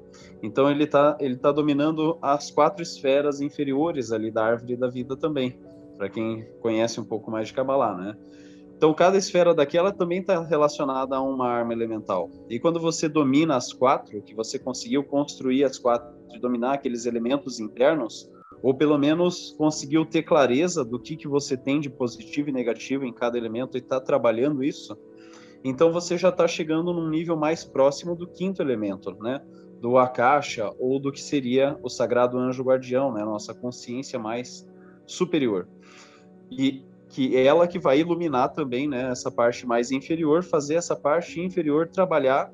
[0.42, 5.16] Então ele está ele tá dominando as quatro esferas inferiores ali da árvore da vida
[5.16, 5.58] também,
[5.96, 8.16] para quem conhece um pouco mais de Kabbalah, né?
[8.80, 12.30] Então cada esfera daquela também está relacionada a uma arma elemental.
[12.48, 17.04] E quando você domina as quatro, que você conseguiu construir as quatro e dominar aqueles
[17.04, 18.26] elementos internos,
[18.62, 23.04] ou pelo menos conseguiu ter clareza do que, que você tem de positivo e negativo
[23.04, 24.96] em cada elemento e está trabalhando isso,
[25.62, 29.42] então você já está chegando num nível mais próximo do quinto elemento, né?
[29.78, 33.22] Do Akasha ou do que seria o Sagrado Anjo Guardião, né?
[33.26, 34.66] Nossa consciência mais
[35.04, 35.68] superior.
[36.50, 39.10] E que é ela que vai iluminar também, né?
[39.10, 42.50] Essa parte mais inferior, fazer essa parte inferior trabalhar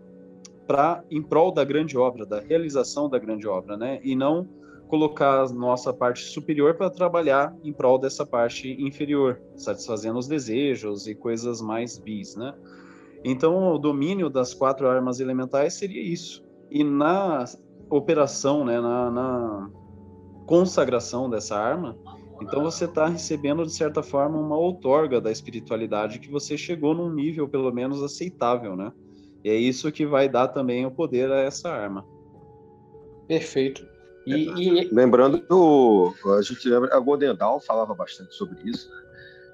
[0.67, 4.01] para em prol da grande obra, da realização da grande obra, né?
[4.03, 4.49] E não
[4.89, 11.07] colocar a nossa parte superior para trabalhar em prol dessa parte inferior, satisfazendo os desejos
[11.07, 12.55] e coisas mais bis, né?
[13.25, 16.45] Então, o domínio das quatro armas elementais seria isso.
[16.71, 17.45] E na
[17.91, 19.71] operação, né, na, na,
[20.47, 21.97] consagração dessa arma,
[22.41, 27.12] então você está recebendo, de certa forma, uma outorga da espiritualidade que você chegou num
[27.12, 28.93] nível, pelo menos, aceitável, né?
[29.45, 32.05] E é isso que vai dar também o poder a essa arma.
[33.26, 33.87] Perfeito.
[34.26, 34.89] E, e...
[34.93, 35.43] Lembrando
[36.37, 39.03] a gente lembra, a Golden Dawn falava bastante sobre isso, né?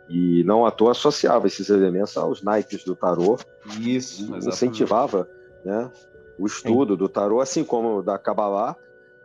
[0.08, 3.38] E não à toa associava esses elementos aos naipes do tarô.
[3.80, 4.34] Isso.
[4.36, 5.28] Incentivava
[5.64, 5.90] né,
[6.38, 6.98] o estudo Sim.
[6.98, 8.76] do tarô, assim como da Kabbalah,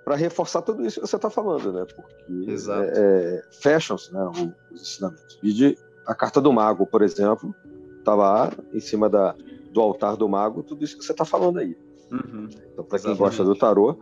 [0.08, 1.86] para reforçar tudo isso que você está falando, né?
[1.94, 4.26] Porque é, é, fecham-se né,
[4.72, 5.38] os ensinamentos.
[5.44, 7.54] E a carta do mago, por exemplo,
[8.00, 9.36] está lá em cima da,
[9.70, 11.78] do altar do mago, tudo isso que você está falando aí.
[12.10, 12.48] Uhum.
[12.72, 13.98] Então, para quem gosta do tarô,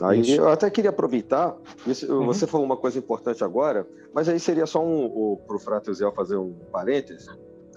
[0.00, 0.40] aí isso.
[0.40, 1.54] eu até queria aproveitar,
[1.86, 2.24] isso, uhum.
[2.24, 6.10] você falou uma coisa importante agora, mas aí seria só um, para o Frato Zé
[6.12, 7.28] fazer um parêntese,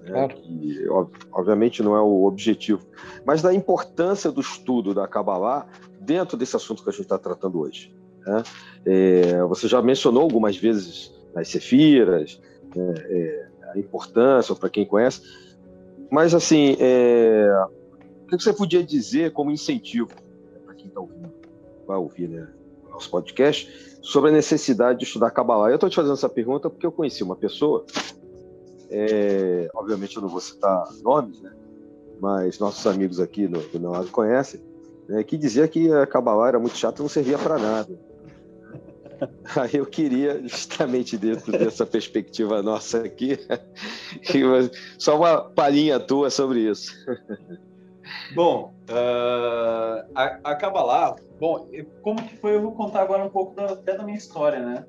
[0.01, 0.33] né, claro.
[0.33, 0.87] que
[1.29, 2.87] obviamente não é o objetivo,
[3.25, 5.67] mas da importância do estudo da Kabbalah
[6.03, 7.93] dentro desse assunto que a gente está tratando hoje.
[8.25, 8.43] Né?
[8.85, 12.39] É, você já mencionou algumas vezes as cefiras,
[12.75, 15.21] né, é, a importância para quem conhece,
[16.11, 17.49] mas assim, é,
[18.23, 20.09] o que você podia dizer como incentivo
[20.51, 21.31] né, para quem está ouvindo,
[21.87, 22.47] vai ouvir né,
[22.87, 25.69] o nosso podcast, sobre a necessidade de estudar Kabbalah?
[25.69, 27.85] Eu estou te fazendo essa pergunta porque eu conheci uma pessoa,
[28.91, 31.51] é, obviamente eu não vou citar nomes, né,
[32.21, 34.61] mas nossos amigos aqui do meu lado conhecem,
[35.07, 37.99] né, que dizia que a Kabbalah era muito chata e não servia para nada.
[39.55, 43.37] Aí eu queria, justamente dentro dessa perspectiva nossa aqui,
[44.97, 46.93] só uma palhinha tua sobre isso.
[48.35, 51.69] Bom, uh, a, a Kabbalah, bom,
[52.01, 54.85] como que foi, eu vou contar agora um pouco da, até da minha história, né?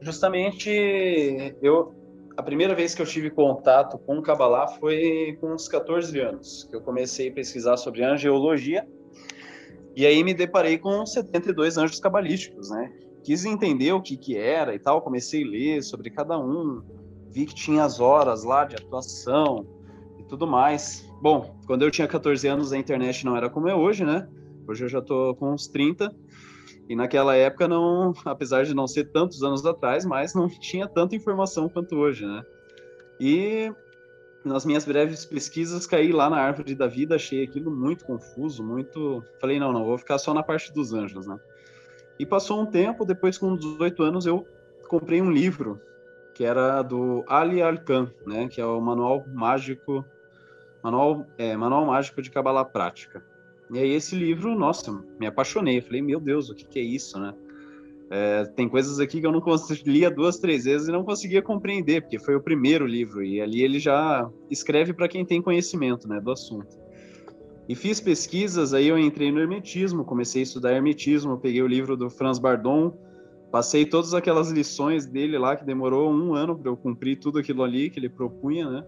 [0.00, 1.94] Justamente, eu,
[2.36, 6.64] a primeira vez que eu tive contato com o Kabbalah foi com uns 14 anos,
[6.68, 8.86] que eu comecei a pesquisar sobre angeologia,
[9.94, 12.90] e aí me deparei com 72 anjos cabalísticos, né?
[13.22, 16.82] Quis entender o que que era e tal, comecei a ler sobre cada um,
[17.30, 19.66] vi que tinha as horas lá de atuação
[20.18, 21.08] e tudo mais.
[21.20, 24.26] Bom, quando eu tinha 14 anos a internet não era como é hoje, né?
[24.66, 26.14] Hoje eu já tô com uns 30,
[26.92, 31.16] e naquela época não, apesar de não ser tantos anos atrás, mas não tinha tanta
[31.16, 32.44] informação quanto hoje, né?
[33.18, 33.72] E
[34.44, 39.24] nas minhas breves pesquisas caí lá na árvore da vida, achei aquilo muito confuso, muito,
[39.40, 41.40] falei não, não, vou ficar só na parte dos anjos, né?
[42.18, 44.46] E passou um tempo, depois com 18 anos eu
[44.86, 45.80] comprei um livro
[46.34, 50.04] que era do Ali Alkan, né, que é o manual mágico,
[50.82, 53.24] manual, é, manual mágico de cabala prática.
[53.72, 55.80] E aí esse livro, nossa, me apaixonei.
[55.80, 57.32] Falei, meu Deus, o que, que é isso, né?
[58.10, 59.42] É, tem coisas aqui que eu não
[59.86, 63.62] lia duas, três vezes e não conseguia compreender, porque foi o primeiro livro e ali
[63.62, 66.76] ele já escreve para quem tem conhecimento, né, do assunto.
[67.66, 71.96] E fiz pesquisas, aí eu entrei no hermetismo, comecei a estudar hermetismo, peguei o livro
[71.96, 72.92] do Franz Bardon,
[73.50, 77.62] passei todas aquelas lições dele lá que demorou um ano para eu cumprir tudo aquilo
[77.62, 78.84] ali que ele propunha, né?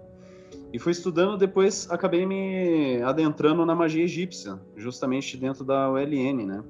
[0.72, 6.64] E fui estudando, depois acabei me adentrando na magia egípcia, justamente dentro da ULN, né?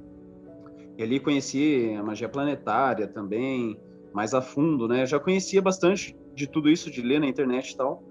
[0.98, 3.78] E ali conheci a magia planetária também,
[4.12, 5.06] mais a fundo, né?
[5.06, 8.02] Já conhecia bastante de tudo isso, de ler na internet e tal,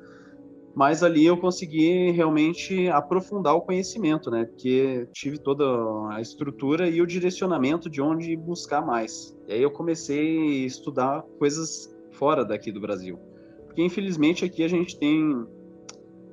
[0.75, 4.45] mas ali eu consegui realmente aprofundar o conhecimento, né?
[4.45, 5.63] Porque tive toda
[6.09, 9.37] a estrutura e o direcionamento de onde buscar mais.
[9.47, 13.19] E aí eu comecei a estudar coisas fora daqui do Brasil.
[13.67, 15.45] Porque infelizmente aqui a gente tem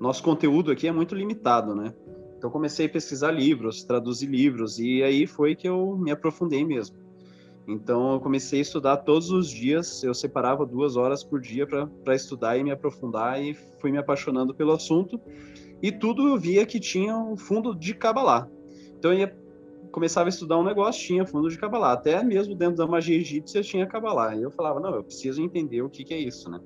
[0.00, 1.94] nosso conteúdo aqui é muito limitado, né?
[2.38, 6.96] Então comecei a pesquisar livros, traduzir livros e aí foi que eu me aprofundei mesmo.
[7.68, 12.14] Então eu comecei a estudar todos os dias, eu separava duas horas por dia para
[12.14, 15.20] estudar e me aprofundar e fui me apaixonando pelo assunto.
[15.82, 18.48] E tudo eu via que tinha um fundo de Kabbalah.
[18.98, 19.38] Então eu ia,
[19.92, 21.92] começava a estudar um negócio, tinha fundo de Kabbalah.
[21.92, 24.34] Até mesmo dentro da magia egípcia tinha Kabbalah.
[24.34, 26.58] E eu falava, não, eu preciso entender o que, que é isso, né?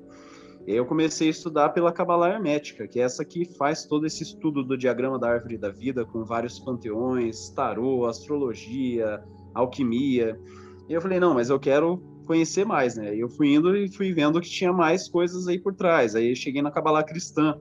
[0.67, 4.23] E eu comecei a estudar pela Kabbalah Hermética, que é essa que faz todo esse
[4.23, 10.41] estudo do diagrama da árvore da vida, com vários panteões, tarô, astrologia, alquimia.
[10.89, 13.15] E eu falei, não, mas eu quero conhecer mais, né?
[13.15, 16.15] E eu fui indo e fui vendo que tinha mais coisas aí por trás.
[16.15, 17.61] Aí cheguei na Kabbalah cristã,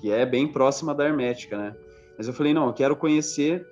[0.00, 1.76] que é bem próxima da Hermética, né?
[2.16, 3.66] Mas eu falei, não, eu quero conhecer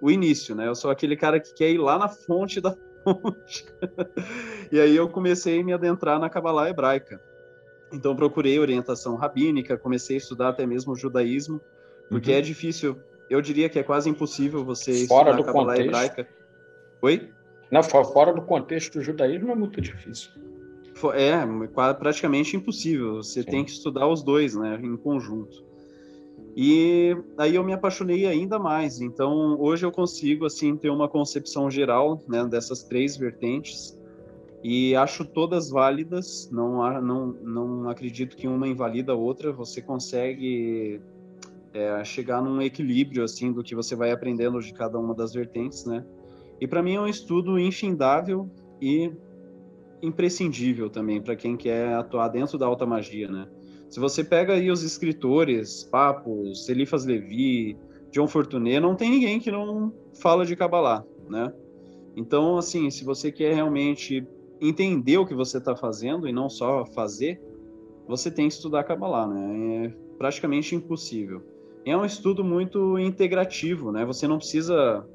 [0.00, 0.68] o início, né?
[0.68, 3.66] Eu sou aquele cara que quer ir lá na fonte da fonte.
[4.70, 7.20] e aí eu comecei a me adentrar na Kabbalah hebraica.
[7.92, 11.60] Então procurei orientação rabínica, comecei a estudar até mesmo o judaísmo,
[12.08, 12.38] porque uhum.
[12.38, 12.96] é difícil,
[13.28, 15.88] eu diria que é quase impossível você fora estudar a Kabbalah contexto.
[15.88, 16.28] hebraica.
[17.02, 17.30] Oi?
[17.70, 20.30] Não, fora do contexto do judaísmo é muito difícil.
[21.14, 23.16] É, praticamente impossível.
[23.16, 23.48] Você Sim.
[23.48, 25.64] tem que estudar os dois, né, em conjunto.
[26.56, 29.00] E aí eu me apaixonei ainda mais.
[29.00, 33.99] Então, hoje eu consigo assim ter uma concepção geral, né, dessas três vertentes
[34.62, 36.48] e acho todas válidas.
[36.50, 39.52] Não não não acredito que uma invalida a outra.
[39.52, 41.00] Você consegue
[41.72, 45.84] é, chegar num equilíbrio assim do que você vai aprendendo de cada uma das vertentes,
[45.84, 46.04] né?
[46.60, 48.50] E para mim é um estudo infindável
[48.80, 49.10] e
[50.02, 53.48] imprescindível também para quem quer atuar dentro da alta magia, né?
[53.88, 57.76] Se você pega aí os escritores, Papos, Elifas Levi,
[58.12, 61.52] John Fortuné, não tem ninguém que não fala de Kabbalah, né?
[62.16, 64.26] Então, assim, se você quer realmente
[64.60, 67.40] entender o que você está fazendo e não só fazer,
[68.06, 69.86] você tem que estudar Kabbalah, né?
[69.86, 71.42] É praticamente impossível.
[71.84, 74.04] É um estudo muito integrativo, né?
[74.04, 75.06] Você não precisa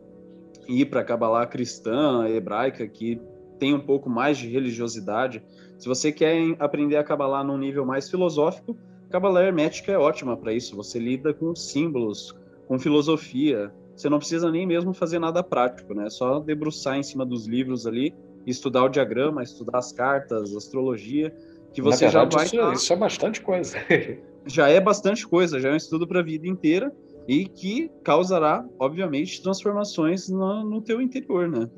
[0.68, 3.22] ir para Kabbalah cristã, hebraica, que
[3.60, 5.43] tem um pouco mais de religiosidade.
[5.78, 8.76] Se você quer aprender a Kabbalah num nível mais filosófico,
[9.10, 10.76] Kabbalah hermética é ótima para isso.
[10.76, 12.36] Você lida com símbolos,
[12.68, 13.72] com filosofia.
[13.96, 16.08] Você não precisa nem mesmo fazer nada prático, né?
[16.08, 18.14] É só debruçar em cima dos livros ali,
[18.46, 21.36] estudar o diagrama, estudar as cartas, astrologia,
[21.74, 22.46] que você verdade, já vai.
[22.46, 23.78] Isso, isso é bastante coisa.
[24.46, 26.93] já é bastante coisa, já é um estudo para a vida inteira
[27.28, 31.70] e que causará, obviamente, transformações no, no teu interior, né?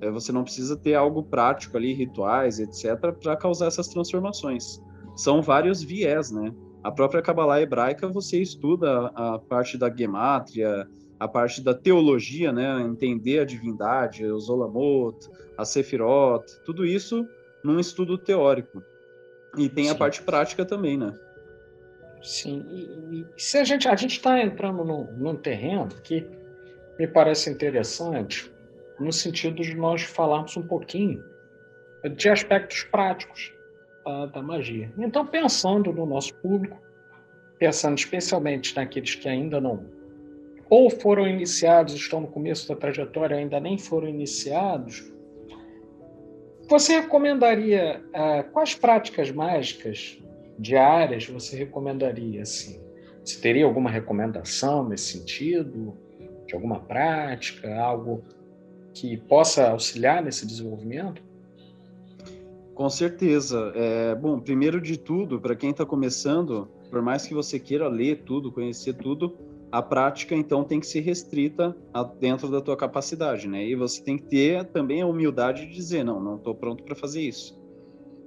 [0.00, 4.80] É, você não precisa ter algo prático ali, rituais, etc., para causar essas transformações.
[5.16, 6.52] São vários viés, né?
[6.82, 10.88] A própria Kabbalah hebraica, você estuda a parte da gemátria,
[11.22, 12.80] a parte da teologia, né?
[12.82, 15.16] Entender a divindade, os olamot,
[15.56, 17.28] a sefirot, tudo isso
[17.62, 18.82] num estudo teórico.
[19.56, 19.90] E tem Sim.
[19.90, 21.16] a parte prática também, né?
[22.22, 22.64] Sim.
[22.70, 26.26] E, e se a gente a gente está entrando num, num terreno que
[26.98, 28.52] me parece interessante,
[28.98, 31.22] no sentido de nós falarmos um pouquinho
[32.16, 33.54] de aspectos práticos
[34.04, 34.92] uh, da magia.
[34.98, 36.80] Então, pensando no nosso público,
[37.60, 40.01] pensando especialmente naqueles que ainda não
[40.72, 45.04] ou foram iniciados, estão no começo da trajetória, ainda nem foram iniciados,
[46.66, 50.18] você recomendaria uh, quais práticas mágicas
[50.58, 52.80] diárias você recomendaria assim?
[53.22, 55.94] Você teria alguma recomendação nesse sentido?
[56.46, 58.24] De alguma prática, algo
[58.94, 61.22] que possa auxiliar nesse desenvolvimento?
[62.74, 63.74] Com certeza.
[63.76, 68.22] É, bom, primeiro de tudo, para quem está começando, por mais que você queira ler
[68.24, 73.48] tudo, conhecer tudo, a prática então tem que ser restrita a, dentro da tua capacidade,
[73.48, 73.66] né?
[73.66, 76.94] E você tem que ter também a humildade de dizer não, não estou pronto para
[76.94, 77.58] fazer isso.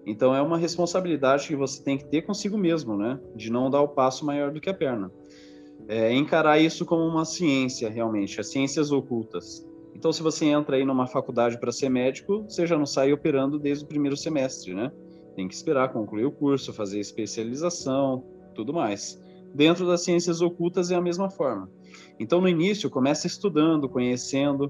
[0.08, 3.20] Então é uma responsabilidade que você tem que ter consigo mesmo, né?
[3.36, 5.12] De não dar o passo maior do que a perna.
[5.88, 9.64] É, encarar isso como uma ciência realmente, as ciências ocultas.
[9.94, 13.60] Então, se você entra aí numa faculdade para ser médico, você já não sai operando
[13.60, 14.92] desde o primeiro semestre, né?
[15.36, 18.24] Tem que esperar concluir o curso, fazer especialização,
[18.56, 19.20] tudo mais.
[19.56, 21.70] Dentro das ciências ocultas é a mesma forma.
[22.20, 24.70] Então, no início, começa estudando, conhecendo.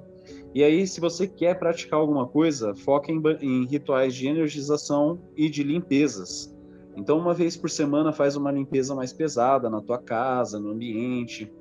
[0.53, 5.49] E aí, se você quer praticar alguma coisa, foca em, em rituais de energização e
[5.49, 6.55] de limpezas.
[6.95, 11.51] Então, uma vez por semana, faz uma limpeza mais pesada na tua casa, no ambiente,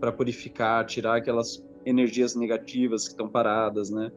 [0.00, 4.10] para purificar, tirar aquelas energias negativas que estão paradas, né?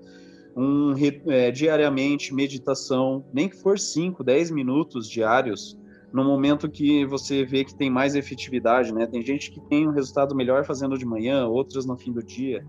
[0.58, 0.96] Um,
[1.28, 5.78] é, diariamente, meditação, nem que for 5, 10 minutos diários,
[6.14, 9.08] no momento que você vê que tem mais efetividade, né?
[9.08, 12.64] Tem gente que tem um resultado melhor fazendo de manhã, outras no fim do dia.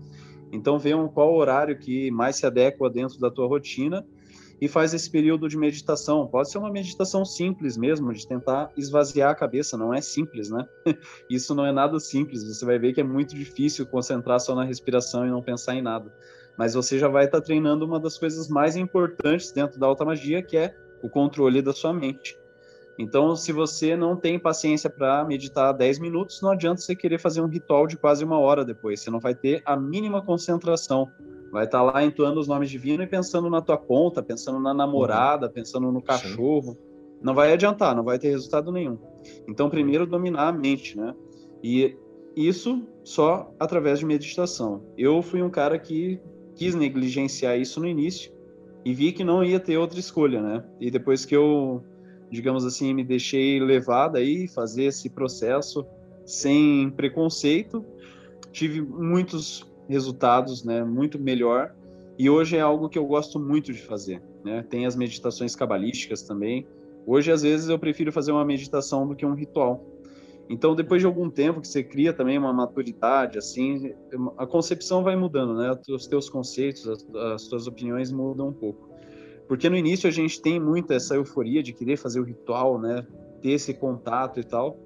[0.51, 4.03] Então, um, qual horário que mais se adequa dentro da tua rotina
[4.59, 6.27] e faz esse período de meditação.
[6.27, 10.65] Pode ser uma meditação simples mesmo, de tentar esvaziar a cabeça, não é simples, né?
[11.29, 14.63] Isso não é nada simples, você vai ver que é muito difícil concentrar só na
[14.63, 16.11] respiração e não pensar em nada.
[16.57, 20.05] Mas você já vai estar tá treinando uma das coisas mais importantes dentro da alta
[20.05, 20.73] magia, que é
[21.03, 22.37] o controle da sua mente.
[22.97, 27.41] Então, se você não tem paciência para meditar 10 minutos, não adianta você querer fazer
[27.41, 29.01] um ritual de quase uma hora depois.
[29.01, 31.09] Você não vai ter a mínima concentração
[31.55, 34.73] Vai estar tá lá entoando os nomes divinos e pensando na tua conta, pensando na
[34.73, 35.53] namorada, uhum.
[35.53, 36.73] pensando no cachorro.
[36.73, 36.77] Sim.
[37.21, 38.97] Não vai adiantar, não vai ter resultado nenhum.
[39.47, 41.15] Então, primeiro dominar a mente, né?
[41.63, 41.97] E
[42.35, 44.83] isso só através de meditação.
[44.97, 46.19] Eu fui um cara que
[46.55, 48.33] quis negligenciar isso no início
[48.83, 50.61] e vi que não ia ter outra escolha, né?
[50.77, 51.81] E depois que eu,
[52.35, 55.85] digamos assim, me deixei levado aí fazer esse processo
[56.25, 57.83] sem preconceito,
[58.51, 61.73] tive muitos resultados, né, muito melhor.
[62.17, 64.65] E hoje é algo que eu gosto muito de fazer, né?
[64.69, 66.65] Tem as meditações cabalísticas também.
[67.05, 69.83] Hoje às vezes eu prefiro fazer uma meditação do que um ritual.
[70.49, 73.93] Então, depois de algum tempo que você cria também uma maturidade, assim,
[74.37, 75.77] a concepção vai mudando, né?
[75.89, 78.84] Os teus conceitos, as, as tuas opiniões mudam um pouco.
[79.47, 83.05] Porque no início a gente tem muito essa euforia de querer fazer o ritual, né?
[83.41, 84.77] Ter esse contato e tal.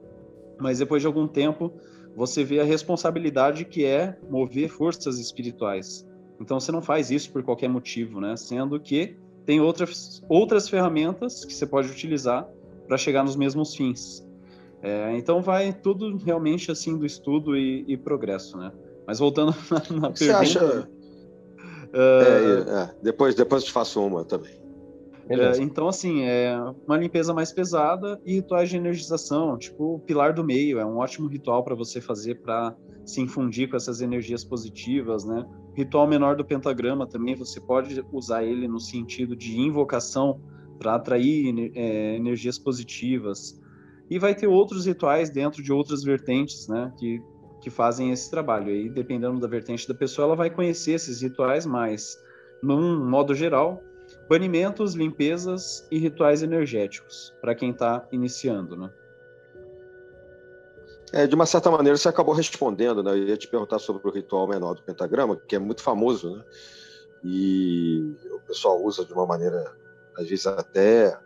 [0.60, 1.72] Mas depois de algum tempo,
[2.16, 6.06] você vê a responsabilidade que é mover forças espirituais.
[6.40, 8.36] Então você não faz isso por qualquer motivo, né?
[8.36, 12.48] Sendo que tem outras, outras ferramentas que você pode utilizar
[12.88, 14.28] para chegar nos mesmos fins.
[14.82, 18.72] É, então vai tudo realmente assim do estudo e, e progresso, né?
[19.06, 20.16] Mas voltando na, na pergunta.
[20.16, 20.90] Você acha?
[21.94, 22.70] Uh...
[22.70, 24.60] É, é, depois, depois eu te faço uma também.
[25.30, 30.34] É, então, assim, é uma limpeza mais pesada e rituais de energização, tipo o pilar
[30.34, 32.76] do meio, é um ótimo ritual para você fazer para
[33.06, 35.46] se infundir com essas energias positivas, né?
[35.76, 40.42] Ritual menor do pentagrama também, você pode usar ele no sentido de invocação
[40.80, 43.60] para atrair é, energias positivas.
[44.10, 46.92] E vai ter outros rituais dentro de outras vertentes, né?
[46.98, 47.22] Que,
[47.62, 48.70] que fazem esse trabalho.
[48.70, 52.22] E dependendo da vertente da pessoa, ela vai conhecer esses rituais mais.
[52.62, 53.82] Num modo geral,
[54.28, 58.92] banimentos, limpezas e rituais energéticos, para quem está iniciando, né?
[61.12, 63.12] É, de uma certa maneira, você acabou respondendo, né?
[63.12, 66.44] Eu ia te perguntar sobre o ritual menor do pentagrama, que é muito famoso, né?
[67.24, 69.76] E o pessoal usa de uma maneira,
[70.18, 71.18] às vezes até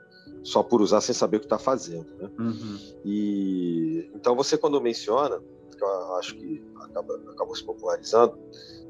[0.42, 2.30] só por usar sem saber o que está fazendo, né?
[2.40, 2.80] Uhum.
[3.06, 5.42] E então você quando menciona,
[5.84, 8.38] que eu acho que acaba, acabou se popularizando,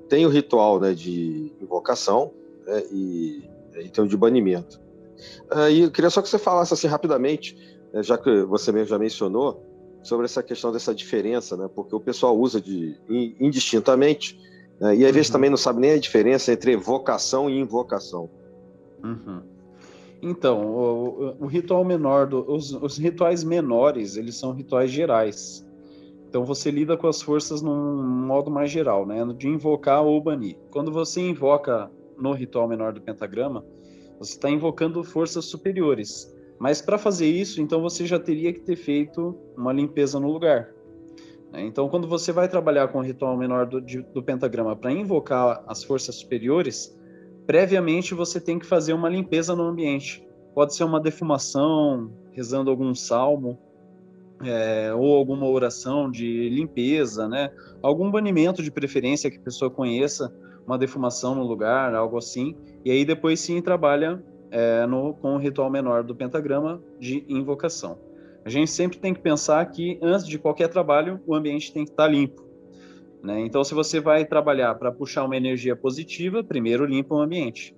[0.09, 2.31] tem o ritual, né, de invocação,
[2.65, 4.81] né, e então de banimento.
[5.69, 7.57] E eu queria só que você falasse assim rapidamente,
[7.91, 9.63] né, já que você mesmo já mencionou,
[10.03, 11.69] sobre essa questão dessa diferença, né?
[11.73, 12.97] Porque o pessoal usa de
[13.39, 14.37] indistintamente
[14.79, 15.13] né, e às uhum.
[15.13, 18.29] vezes também não sabe nem a diferença entre evocação e invocação.
[19.01, 19.41] Uhum.
[20.21, 25.62] Então, o, o, ritual menor, do, os, os, rituais menores, eles são rituais gerais.
[26.33, 29.23] Então você lida com as forças num modo mais geral, né?
[29.37, 30.57] De invocar ou banir.
[30.71, 33.63] Quando você invoca no ritual menor do pentagrama,
[34.17, 36.35] você está invocando forças superiores.
[36.57, 40.73] Mas para fazer isso, então você já teria que ter feito uma limpeza no lugar.
[41.51, 41.67] Né?
[41.67, 45.63] Então, quando você vai trabalhar com o ritual menor do, de, do pentagrama para invocar
[45.67, 46.99] as forças superiores,
[47.45, 50.27] previamente você tem que fazer uma limpeza no ambiente.
[50.55, 53.59] Pode ser uma defumação, rezando algum salmo,
[54.45, 57.51] é, ou alguma oração de limpeza, né?
[57.81, 60.33] Algum banimento de preferência que a pessoa conheça,
[60.65, 62.55] uma defumação no lugar, algo assim.
[62.83, 67.97] E aí depois sim trabalha é, no, com o ritual menor do pentagrama de invocação.
[68.45, 71.91] A gente sempre tem que pensar que antes de qualquer trabalho o ambiente tem que
[71.91, 72.43] estar limpo.
[73.23, 73.39] Né?
[73.39, 77.73] Então, se você vai trabalhar para puxar uma energia positiva, primeiro limpa o ambiente.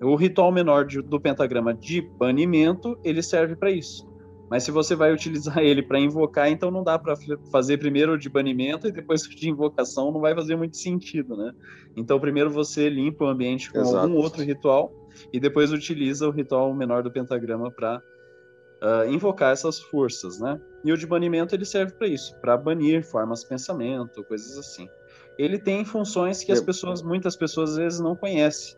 [0.00, 4.06] O ritual menor de, do pentagrama de banimento ele serve para isso.
[4.48, 7.14] Mas se você vai utilizar ele para invocar, então não dá para
[7.50, 11.36] fazer primeiro o de banimento e depois o de invocação, não vai fazer muito sentido,
[11.36, 11.52] né?
[11.96, 13.98] Então primeiro você limpa o ambiente com Exato.
[13.98, 14.92] algum outro ritual
[15.32, 18.02] e depois utiliza o ritual menor do pentagrama para uh,
[18.82, 20.60] ah, invocar essas forças, né?
[20.84, 24.88] E o de banimento ele serve para isso, para banir formas de pensamento, coisas assim.
[25.38, 28.76] Ele tem funções que as pessoas, muitas pessoas às vezes não conhecem.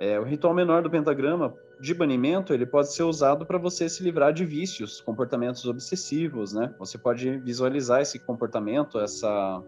[0.00, 4.04] É, o ritual menor do pentagrama de banimento ele pode ser usado para você se
[4.04, 6.72] livrar de vícios, comportamentos obsessivos, né?
[6.78, 9.60] Você pode visualizar esse comportamento, essa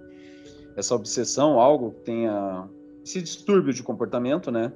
[0.77, 2.69] essa obsessão, algo que tenha
[3.05, 4.73] esse distúrbio de comportamento, né?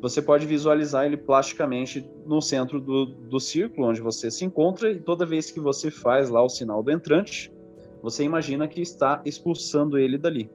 [0.00, 4.98] Você pode visualizar ele plasticamente no centro do, do círculo onde você se encontra e
[4.98, 7.52] toda vez que você faz lá o sinal do entrante,
[8.02, 10.50] você imagina que está expulsando ele dali.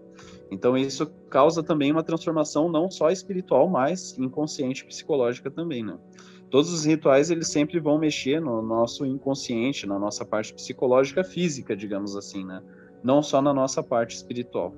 [0.50, 5.98] Então isso causa também uma transformação não só espiritual, mas inconsciente psicológica também, né?
[6.50, 11.76] Todos os rituais eles sempre vão mexer no nosso inconsciente, na nossa parte psicológica física,
[11.76, 12.62] digamos assim, né?
[13.04, 14.74] Não só na nossa parte espiritual.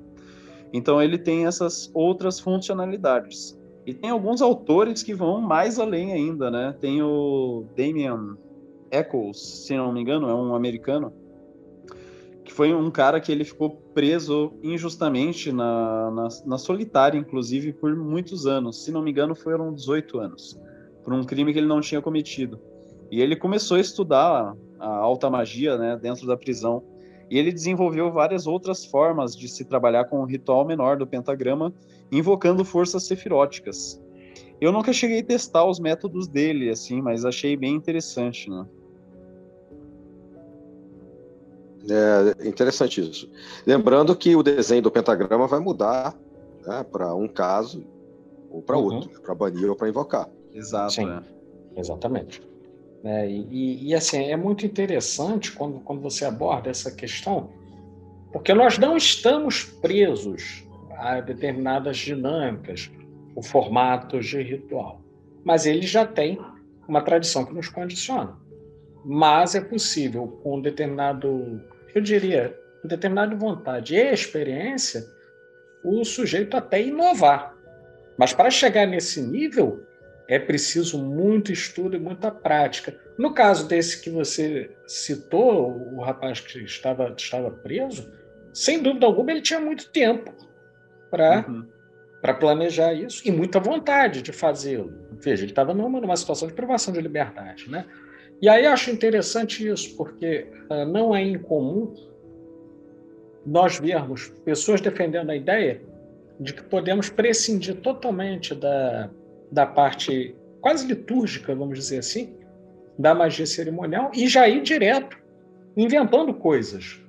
[0.74, 3.58] Então ele tem essas outras funcionalidades.
[3.86, 6.76] E tem alguns autores que vão mais além ainda, né?
[6.80, 8.38] Tem o Damian
[8.92, 11.14] Eccles, se não me engano, é um americano,
[12.50, 17.96] que foi um cara que ele ficou preso injustamente na, na, na, solitária, inclusive, por
[17.96, 18.84] muitos anos.
[18.84, 20.60] Se não me engano, foram 18 anos,
[21.04, 22.60] por um crime que ele não tinha cometido.
[23.12, 26.84] E ele começou a estudar a alta magia né, dentro da prisão.
[27.30, 31.72] E ele desenvolveu várias outras formas de se trabalhar com o ritual menor do pentagrama,
[32.12, 34.02] invocando forças sefiróticas.
[34.60, 38.66] Eu nunca cheguei a testar os métodos dele, assim, mas achei bem interessante, né?
[41.88, 43.30] É interessante isso.
[43.66, 46.16] Lembrando que o desenho do pentagrama vai mudar
[46.66, 47.86] né, para um caso
[48.50, 48.96] ou para uhum.
[48.96, 50.30] outro, para banir ou para invocar.
[50.54, 50.94] Exato.
[50.94, 51.80] Sim, é.
[51.80, 52.42] Exatamente.
[53.04, 57.50] É, e, e, assim, é muito interessante quando, quando você aborda essa questão,
[58.32, 60.66] porque nós não estamos presos
[60.98, 62.92] a determinadas dinâmicas,
[63.36, 65.02] o formatos de ritual,
[65.46, 66.38] mas ele já tem
[66.88, 68.36] uma tradição que nos condiciona.
[69.06, 71.62] Mas é possível, com um determinado
[71.94, 75.06] eu diria, determinada vontade e experiência,
[75.84, 77.56] o sujeito até inovar.
[78.18, 79.86] Mas para chegar nesse nível,
[80.28, 82.98] é preciso muito estudo e muita prática.
[83.18, 88.12] No caso desse que você citou, o rapaz que estava, estava preso,
[88.54, 90.34] sem dúvida alguma ele tinha muito tempo
[91.10, 91.68] para uhum.
[92.40, 94.94] planejar isso e muita vontade de fazê-lo.
[95.14, 97.70] Veja, ele estava numa, numa situação de privação de liberdade.
[97.70, 97.86] Né?
[98.42, 101.94] E aí acho interessante isso, porque uh, não é incomum
[103.46, 105.82] nós vermos pessoas defendendo a ideia
[106.40, 109.10] de que podemos prescindir totalmente da,
[109.52, 112.34] da parte quase litúrgica, vamos dizer assim,
[112.98, 115.18] da magia cerimonial e já ir direto
[115.76, 117.02] inventando coisas.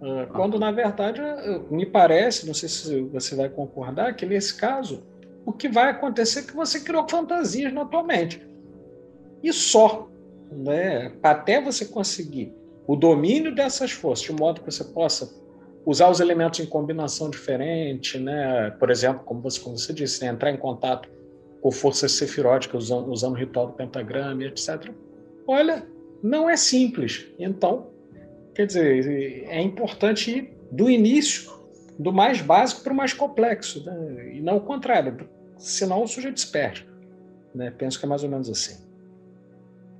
[0.00, 1.20] Uh, quando, na verdade,
[1.70, 5.02] me parece, não sei se você vai concordar, que nesse caso,
[5.44, 8.40] o que vai acontecer é que você criou fantasias na tua mente.
[9.42, 10.08] E só.
[10.50, 11.12] Né?
[11.22, 12.52] Até você conseguir
[12.86, 15.32] o domínio dessas forças, de modo que você possa
[15.86, 18.70] usar os elementos em combinação diferente, né?
[18.78, 20.30] por exemplo, como você, como você disse, né?
[20.30, 21.08] entrar em contato
[21.60, 24.90] com forças sefiróticas usando, usando o ritual do pentagrama, etc.
[25.46, 25.86] Olha,
[26.22, 27.26] não é simples.
[27.38, 27.90] Então,
[28.54, 31.50] quer dizer, é importante ir do início,
[31.98, 34.36] do mais básico para o mais complexo, né?
[34.36, 35.28] e não o contrário,
[35.58, 36.88] senão o sujeito se perde.
[37.54, 37.70] Né?
[37.70, 38.89] Penso que é mais ou menos assim.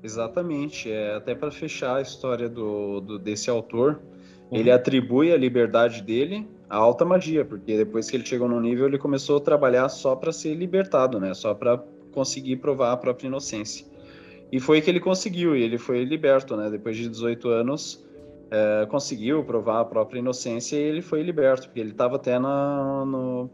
[0.02, 0.90] Exatamente.
[0.90, 4.00] É, até para fechar a história do, do desse autor,
[4.50, 4.58] uhum.
[4.58, 8.86] ele atribui a liberdade dele à alta magia, porque depois que ele chegou no nível,
[8.86, 11.34] ele começou a trabalhar só para ser libertado, né?
[11.34, 11.82] Só para
[12.12, 13.86] conseguir provar a própria inocência.
[14.52, 16.70] E foi que ele conseguiu, e ele foi liberto, né?
[16.70, 18.04] Depois de 18 anos,
[18.50, 22.36] é, conseguiu provar a própria inocência e ele foi liberto, porque ele estava até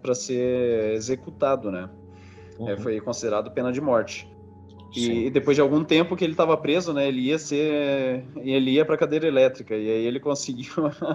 [0.01, 1.91] para ser executado, né?
[2.59, 2.69] É, uhum.
[2.71, 4.27] É, foi considerado pena de morte.
[4.95, 8.84] E, depois de algum tempo que ele estava preso, né, ele ia ser, ele ia
[8.84, 10.72] para cadeira elétrica e aí ele conseguiu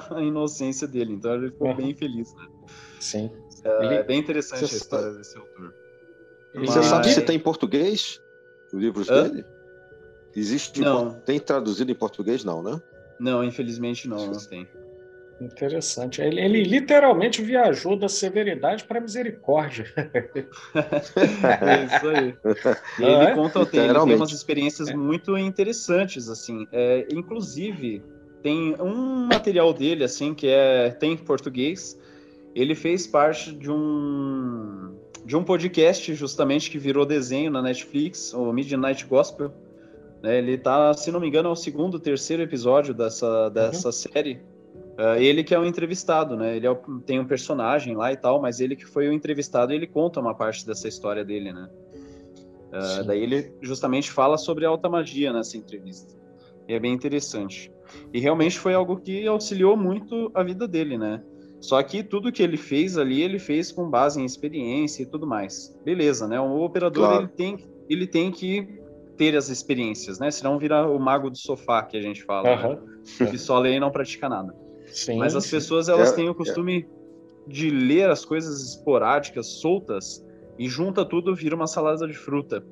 [0.09, 1.13] a inocência dele.
[1.13, 2.33] Então ele ficou bem feliz.
[2.35, 2.47] Né?
[2.99, 3.31] Sim.
[3.63, 3.93] É, ele...
[3.95, 5.17] é, bem interessante Você a história sabe...
[5.17, 5.73] desse autor.
[6.53, 6.85] Você Mas...
[6.85, 8.21] sabe se tem em português
[8.73, 9.23] os livros Hã?
[9.23, 9.45] dele?
[10.35, 10.81] Existe?
[10.81, 11.13] Não.
[11.21, 12.81] Tem traduzido em português não, né?
[13.19, 14.67] Não, infelizmente não, não tem.
[15.41, 16.21] Interessante.
[16.21, 19.91] Ele, ele, literalmente viajou da severidade para a misericórdia.
[19.95, 22.35] é isso aí.
[22.99, 23.33] E ele é?
[23.33, 24.95] conta, tem, ele tem umas experiências é.
[24.95, 26.67] muito interessantes, assim.
[26.71, 28.03] É, inclusive,
[28.43, 31.99] tem um material dele, assim, que é tem em português.
[32.53, 38.51] Ele fez parte de um de um podcast, justamente, que virou desenho na Netflix, o
[38.53, 39.51] Midnight Gospel.
[40.21, 40.37] Né?
[40.37, 43.91] Ele tá, se não me engano, é o segundo, terceiro episódio dessa, dessa uhum.
[43.91, 44.50] série
[44.97, 46.55] Uh, ele que é o entrevistado, né?
[46.55, 46.75] Ele é o,
[47.05, 50.19] tem um personagem lá e tal, mas ele que foi o entrevistado e ele conta
[50.19, 51.69] uma parte dessa história dele, né?
[52.67, 56.13] Uh, daí ele justamente fala sobre a alta magia nessa entrevista.
[56.67, 57.71] E é bem interessante.
[58.13, 61.21] E realmente foi algo que auxiliou muito a vida dele, né?
[61.59, 65.27] Só que tudo que ele fez ali, ele fez com base em experiência e tudo
[65.27, 65.77] mais.
[65.85, 66.39] Beleza, né?
[66.39, 67.23] O operador claro.
[67.23, 67.57] ele, tem,
[67.89, 68.67] ele tem que
[69.15, 70.31] ter as experiências, né?
[70.31, 72.69] Senão vira o mago do sofá que a gente fala, uhum.
[73.19, 73.27] né?
[73.29, 74.55] que só lê e não pratica nada.
[74.91, 76.85] Sim, Mas as pessoas elas é, têm o costume
[77.47, 77.51] é.
[77.51, 80.25] de ler as coisas esporádicas, soltas,
[80.57, 82.63] e junta tudo vira uma salada de fruta.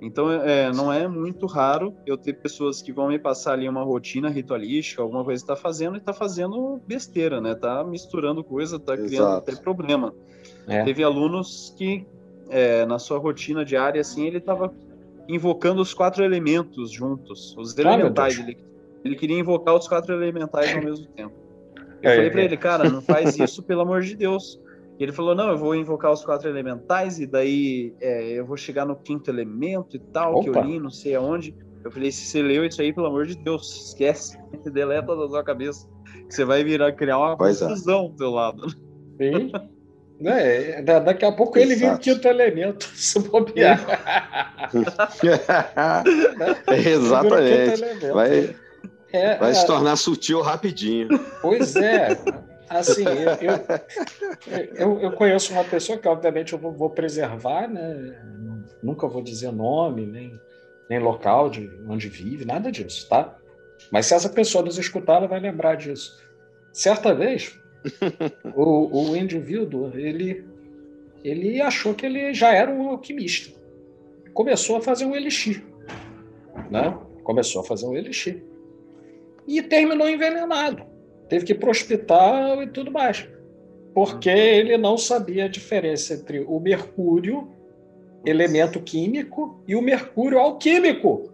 [0.00, 3.82] Então, é, não é muito raro eu ter pessoas que vão me passar ali uma
[3.82, 7.54] rotina ritualística, alguma coisa que está fazendo e está fazendo besteira, né?
[7.54, 9.08] Tá misturando coisa, tá Exato.
[9.08, 10.14] criando até problema.
[10.66, 10.84] É.
[10.84, 12.06] Teve alunos que,
[12.50, 14.74] é, na sua rotina diária, assim, ele estava
[15.28, 18.38] invocando os quatro elementos juntos, os elementais.
[18.38, 18.58] Ele,
[19.04, 21.34] ele queria invocar os quatro elementais ao mesmo tempo.
[22.04, 22.44] Eu é, falei para é.
[22.44, 24.60] ele, cara, não faz isso, pelo amor de Deus.
[24.98, 28.56] E ele falou, não, eu vou invocar os quatro elementais e daí é, eu vou
[28.56, 30.42] chegar no quinto elemento e tal, Opa.
[30.42, 31.54] que eu li, não sei aonde.
[31.84, 34.38] Eu falei, se você leu isso aí, pelo amor de Deus, esquece,
[34.72, 35.88] deleta da sua cabeça.
[36.28, 37.66] Você vai virar, criar uma pois é.
[37.66, 38.08] confusão é.
[38.08, 38.70] do teu lado.
[38.70, 39.52] Sim.
[40.22, 41.72] É, daqui a pouco Exato.
[41.72, 43.80] ele vira o quinto elemento, se bobear.
[46.68, 48.12] Exatamente.
[48.12, 48.54] Vai,
[49.14, 49.66] é, Vai se é.
[49.66, 51.08] tornar sutil rapidinho.
[51.40, 52.18] Pois é.
[52.68, 58.18] Assim, eu, eu, eu, conheço uma pessoa que, obviamente, eu vou, vou, preservar, né?
[58.82, 60.40] Nunca vou dizer nome, nem,
[60.90, 63.36] nem local de onde vive, nada disso, tá?
[63.88, 66.20] Mas se essa pessoa nos escutar, ela vai lembrar disso.
[66.72, 67.56] Certa vez,
[68.52, 70.44] o, o indivíduo, ele,
[71.22, 73.54] ele achou que ele já era um alquimista.
[74.32, 75.64] Começou a fazer um elixir,
[76.68, 76.98] né?
[77.22, 78.42] Começou a fazer um elixir
[79.46, 80.84] e terminou envenenado.
[81.28, 83.26] Teve que ir para o hospital e tudo mais.
[83.94, 84.36] Porque uhum.
[84.36, 87.48] ele não sabia a diferença entre o mercúrio,
[88.26, 91.30] elemento químico, e o mercúrio alquímico.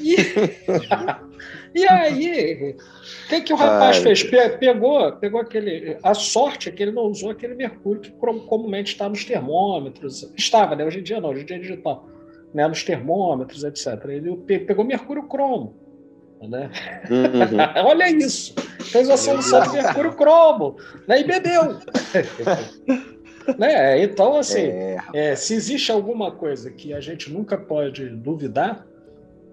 [0.00, 0.16] E,
[1.74, 2.76] e aí,
[3.24, 4.02] o que, que o rapaz Ai.
[4.02, 4.22] fez?
[4.58, 5.98] Pegou, pegou aquele.
[6.02, 10.32] A sorte é que ele não usou aquele mercúrio que comumente está nos termômetros.
[10.36, 10.84] Estava, né?
[10.84, 12.08] Hoje em dia não, hoje em dia é digital.
[12.52, 12.66] Né?
[12.66, 13.86] Nos termômetros, etc.
[14.08, 15.87] Ele pegou mercúrio cromo.
[16.46, 16.70] Né?
[17.10, 17.58] Uhum.
[17.84, 18.54] Olha isso.
[18.80, 20.76] Fez a solução de mercúrio cromo.
[21.06, 21.20] Né?
[21.20, 21.78] E bebeu.
[23.58, 24.02] né?
[24.02, 24.98] Então, assim, é.
[25.12, 28.86] É, se existe alguma coisa que a gente nunca pode duvidar,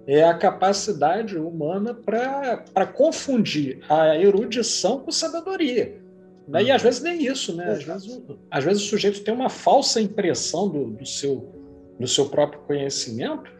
[0.07, 5.99] é a capacidade humana para confundir a erudição com sabedoria.
[6.47, 6.63] Né?
[6.63, 6.87] E às uhum.
[6.87, 7.71] vezes nem isso, né?
[7.71, 8.21] Às vezes,
[8.51, 11.51] às vezes o sujeito tem uma falsa impressão do, do, seu,
[11.99, 13.54] do seu próprio conhecimento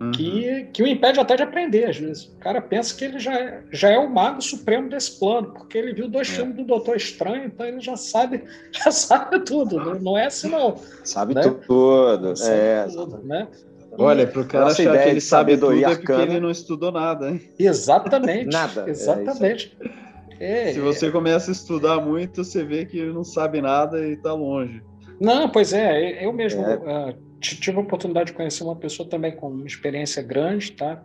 [0.00, 0.10] uhum.
[0.12, 2.24] que, que o impede até de aprender, às vezes.
[2.24, 5.78] O cara pensa que ele já é, já é o mago supremo desse plano, porque
[5.78, 6.32] ele viu dois é.
[6.32, 9.76] filmes do Doutor Estranho, então ele já sabe, já sabe tudo.
[9.76, 10.76] Não, não é assim, não.
[11.04, 11.42] Sabe né?
[11.42, 12.36] tudo.
[12.36, 12.86] Sabe é.
[12.86, 13.48] tudo, né?
[13.98, 16.92] Olha, para o cara Nossa achar que ele sabe tudo é porque ele não estudou
[16.92, 17.50] nada, hein?
[17.58, 18.46] Exatamente.
[18.52, 18.84] nada.
[18.86, 19.76] É Exatamente.
[20.38, 24.12] É, Se você começa a estudar muito, você vê que ele não sabe nada e
[24.12, 24.80] está longe.
[25.20, 29.48] Não, pois é, eu mesmo uh, tive a oportunidade de conhecer uma pessoa também com
[29.48, 31.02] uma experiência grande, tá?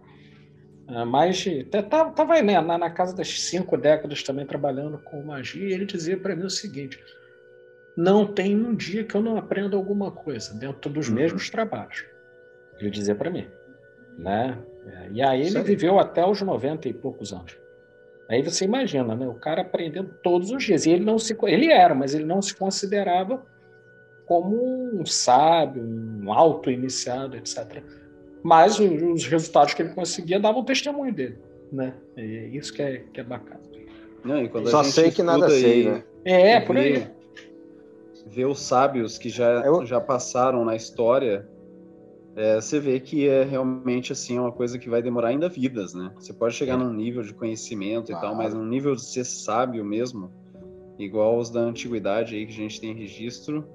[0.88, 1.60] Uh, mais de.
[1.60, 5.86] Estava tá, né, na, na, casa das cinco décadas também trabalhando com magia, e ele
[5.86, 7.00] dizia para mim o seguinte:
[7.96, 11.16] não tem um dia que eu não aprenda alguma coisa dentro dos uhum.
[11.16, 12.04] mesmos trabalhos.
[12.80, 13.48] Ele dizia para mim,
[14.18, 14.58] né?
[15.12, 15.66] E aí ele Sério?
[15.66, 17.58] viveu até os 90 e poucos anos.
[18.30, 19.28] Aí você imagina, né?
[19.28, 20.86] O cara aprendendo todos os dias.
[20.86, 23.46] E ele não se ele era, mas ele não se considerava
[24.26, 24.56] como
[25.00, 27.84] um sábio, um auto-iniciado, etc.
[28.44, 31.38] Mas os resultados que ele conseguia davam testemunho dele,
[31.72, 31.94] né?
[32.16, 33.62] É isso que é, que é bacana.
[34.24, 36.04] Não, Só sei que nada sei, né?
[36.24, 37.08] É, por aí.
[38.28, 39.86] Ver os sábios que já, Eu...
[39.86, 41.48] já passaram na história
[42.36, 46.12] é, você vê que é realmente assim uma coisa que vai demorar ainda vidas, né?
[46.16, 48.26] Você pode chegar num nível de conhecimento claro.
[48.26, 50.32] e tal, mas num nível de ser sábio mesmo,
[50.98, 53.68] igual os da antiguidade aí que a gente tem registro,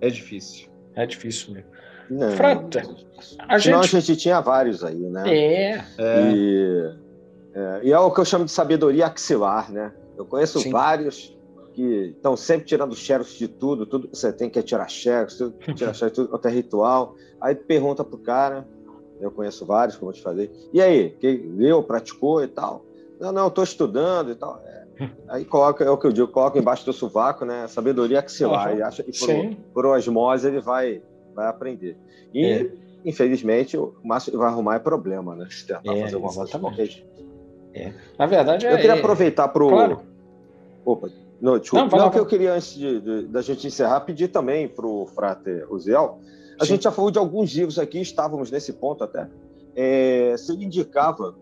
[0.00, 0.68] é difícil.
[0.94, 1.70] É difícil mesmo.
[2.10, 2.82] Não, Frata,
[3.48, 3.76] a gente...
[3.76, 5.22] a gente tinha vários aí, né?
[5.26, 5.84] É.
[5.98, 6.32] é.
[6.32, 6.94] E,
[7.54, 9.92] é, e é o que eu chamo de sabedoria axilar, né?
[10.16, 10.70] Eu conheço Sim.
[10.70, 11.36] vários
[11.72, 15.94] que estão sempre tirando xerox de tudo, tudo você tem que tirar xerox, tudo, tirar
[15.94, 17.14] xerox, tudo até ritual.
[17.40, 18.66] Aí pergunta pro cara,
[19.20, 22.84] eu conheço vários, como eu te falei, e aí, que leu, praticou e tal?
[23.20, 24.60] Não, não, estou estudando e tal.
[24.66, 24.79] É.
[25.28, 27.66] Aí coloca, é o que eu digo, coloca embaixo do sovaco, né?
[27.68, 28.78] Sabedoria axilar, uhum.
[28.78, 31.02] e acha que por, por osmose ele vai,
[31.34, 31.96] vai aprender.
[32.32, 32.72] E, é.
[33.04, 33.94] infelizmente, o
[34.24, 35.46] que vai arrumar é problema, né?
[35.50, 36.96] Se tentar é, fazer alguma coisa.
[37.74, 37.92] É.
[38.18, 38.72] Na verdade, é.
[38.72, 39.68] Eu queria aproveitar para o.
[39.68, 40.02] Claro.
[40.84, 41.08] Opa,
[41.40, 41.96] não, desculpa.
[41.96, 42.78] Não, não que eu queria, antes
[43.28, 46.20] da gente encerrar, pedir também para o Frater Uziel.
[46.58, 46.72] A Sim.
[46.72, 49.28] gente já falou de alguns livros aqui, estávamos nesse ponto até.
[49.74, 51.34] É, se ele indicava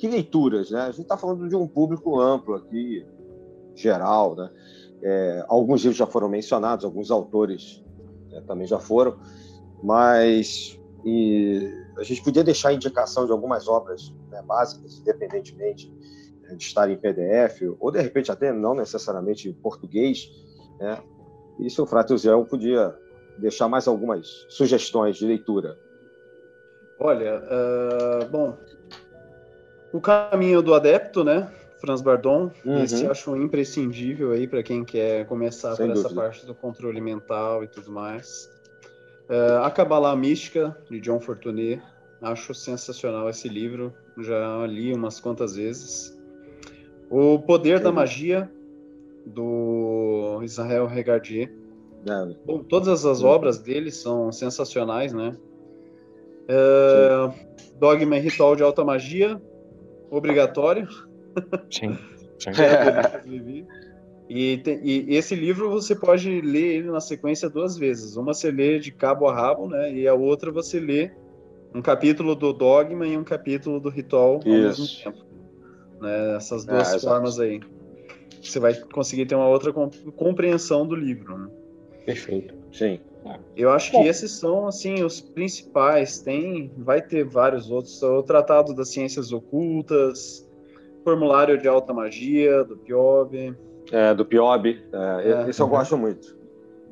[0.00, 0.80] que leituras, né?
[0.80, 3.06] A gente está falando de um público amplo aqui,
[3.74, 4.50] geral, né?
[5.02, 7.84] É, alguns livros já foram mencionados, alguns autores
[8.30, 9.18] né, também já foram,
[9.82, 10.78] mas
[11.96, 15.90] a gente podia deixar indicação de algumas obras né, básicas, independentemente
[16.54, 20.28] de estar em PDF, ou de repente até não necessariamente em português,
[20.78, 20.98] né?
[21.58, 22.94] E se o Frater Zé podia
[23.38, 25.78] deixar mais algumas sugestões de leitura.
[26.98, 28.58] Olha, uh, bom,
[29.92, 31.50] o caminho do adepto, né?
[31.80, 32.84] Franz Bardon, uhum.
[32.84, 36.08] esse acho imprescindível aí para quem quer começar Sem por dúvida.
[36.08, 38.50] essa parte do controle mental e tudo mais.
[39.30, 41.80] Uh, a Kabbalah Mística, de John Fortuné,
[42.20, 46.14] acho sensacional esse livro, já li umas quantas vezes.
[47.08, 48.50] O Poder da Magia,
[49.24, 51.52] do Israel Regardier.
[52.06, 52.34] É.
[52.44, 55.36] Bom, todas as obras dele são sensacionais, né?
[56.48, 57.32] É,
[57.78, 59.40] Dogma e Ritual de Alta Magia,
[60.10, 60.88] obrigatório.
[61.70, 61.98] Sim.
[62.38, 62.50] Sim.
[64.28, 68.16] e, tem, e, esse livro você pode ler ele na sequência duas vezes.
[68.16, 69.92] Uma você lê de cabo a rabo, né?
[69.92, 71.10] E a outra você lê
[71.74, 74.82] um capítulo do Dogma e um capítulo do Ritual ao Isso.
[74.82, 75.30] mesmo tempo
[76.00, 76.36] né?
[76.36, 77.60] Essas duas ah, formas aí.
[78.42, 79.72] Você vai conseguir ter uma outra
[80.16, 81.50] compreensão do livro, né?
[82.06, 82.54] Perfeito.
[82.72, 82.98] Sim.
[83.56, 86.20] Eu acho que esses são assim os principais.
[86.20, 88.02] Tem, vai ter vários outros.
[88.02, 90.48] O Tratado das Ciências Ocultas,
[91.04, 93.54] Formulário de Alta Magia do Piob.
[93.92, 94.82] É, do Piob.
[94.92, 95.50] É, é.
[95.50, 96.38] Esse eu gosto muito.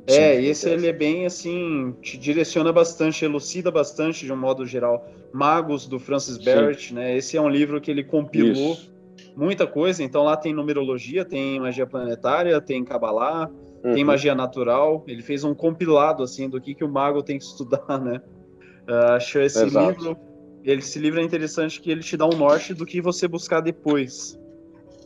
[0.07, 4.65] É, Sim, esse ele é bem assim, te direciona bastante, elucida bastante de um modo
[4.65, 5.07] geral.
[5.33, 6.95] Magos do Francis Barrett, Sim.
[6.95, 7.17] né?
[7.17, 8.99] Esse é um livro que ele compilou Isso
[9.39, 10.03] muita coisa.
[10.03, 13.51] Então lá tem numerologia, tem magia planetária, tem cabalá,
[13.89, 13.95] uhum.
[13.95, 15.05] tem magia natural.
[15.07, 18.21] Ele fez um compilado assim do que, que o mago tem que estudar, né?
[18.89, 20.01] Uh, acho esse Exato.
[20.01, 20.29] livro
[20.65, 24.39] esse livro é interessante que ele te dá um norte do que você buscar depois.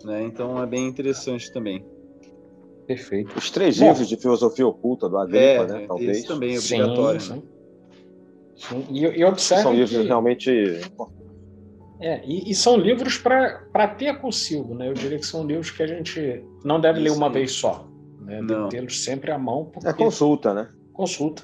[0.05, 0.25] Né?
[0.25, 1.85] Então é bem interessante também.
[2.87, 3.37] Perfeito.
[3.39, 5.85] Os três Bom, livros de filosofia oculta do Agripa, é, né?
[5.87, 6.19] Talvez.
[6.19, 7.21] Esse também é obrigatório.
[7.21, 7.43] Sim, né?
[8.57, 8.87] sim.
[8.91, 10.07] E, e observe São livros que...
[10.07, 10.81] realmente
[12.01, 14.89] é, e, e, são livros para ter consigo, né?
[14.89, 17.87] Eu diria que são livros que a gente não deve Isso ler uma vez só.
[18.41, 18.47] Né?
[18.47, 19.67] Deve tê-los sempre à mão.
[19.67, 19.89] Porque...
[19.89, 20.69] É consulta, né?
[20.93, 21.43] Consulta,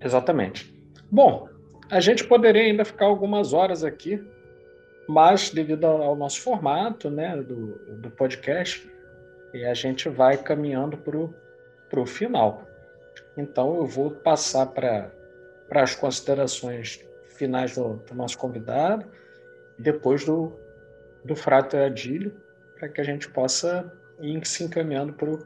[0.00, 0.74] exatamente.
[1.10, 1.48] Bom,
[1.90, 4.22] a gente poderia ainda ficar algumas horas aqui,
[5.08, 8.90] mas devido ao nosso formato né, do, do podcast,
[9.54, 12.66] a gente vai caminhando para o final.
[13.36, 15.10] Então eu vou passar para
[15.70, 19.06] as considerações finais do, do nosso convidado
[19.78, 20.52] depois do,
[21.24, 22.34] do Frato Adílio,
[22.78, 25.38] para que a gente possa ir se encaminhando para o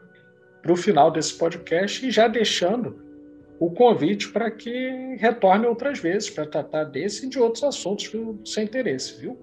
[0.76, 3.10] final desse podcast e já deixando
[3.58, 8.40] o convite para que retorne outras vezes para tratar desse e de outros assuntos do
[8.44, 9.36] seu interesse, viu?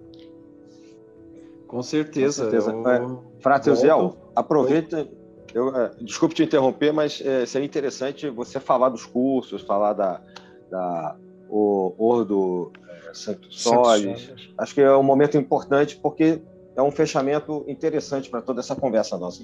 [1.67, 2.45] Com certeza.
[2.45, 2.71] Com certeza.
[2.71, 2.89] Eu...
[2.89, 5.07] É, Frato Eusel, aproveita.
[5.53, 10.21] Eu, é, desculpe te interromper, mas é, seria interessante você falar dos cursos, falar da,
[10.69, 11.15] da
[11.49, 12.71] o Ordo
[13.13, 14.31] Santo Solis.
[14.57, 16.41] Acho que é um momento importante porque
[16.75, 19.43] é um fechamento interessante para toda essa conversa nossa.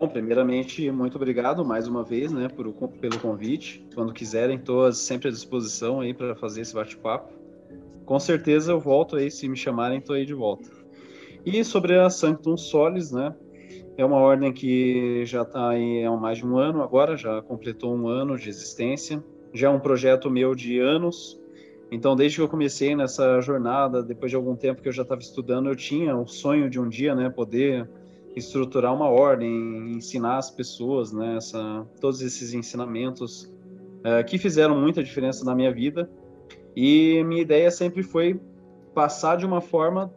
[0.00, 3.86] Bom, primeiramente, muito obrigado mais uma vez, né, por, pelo convite.
[3.94, 7.30] Quando quiserem, estou sempre à disposição aí para fazer esse bate-papo.
[8.06, 10.70] Com certeza eu volto aí, se me chamarem, estou aí de volta.
[11.44, 13.34] E sobre a Sanctum Solis, né,
[13.98, 17.94] é uma ordem que já está aí há mais de um ano agora, já completou
[17.94, 19.22] um ano de existência.
[19.52, 21.38] Já é um projeto meu de anos,
[21.92, 25.20] então, desde que eu comecei nessa jornada, depois de algum tempo que eu já estava
[25.20, 27.86] estudando, eu tinha o sonho de um dia, né, poder
[28.36, 33.52] estruturar uma ordem, ensinar as pessoas, né, essa, todos esses ensinamentos
[34.04, 36.10] é, que fizeram muita diferença na minha vida.
[36.76, 38.40] E minha ideia sempre foi
[38.94, 40.12] passar de uma forma,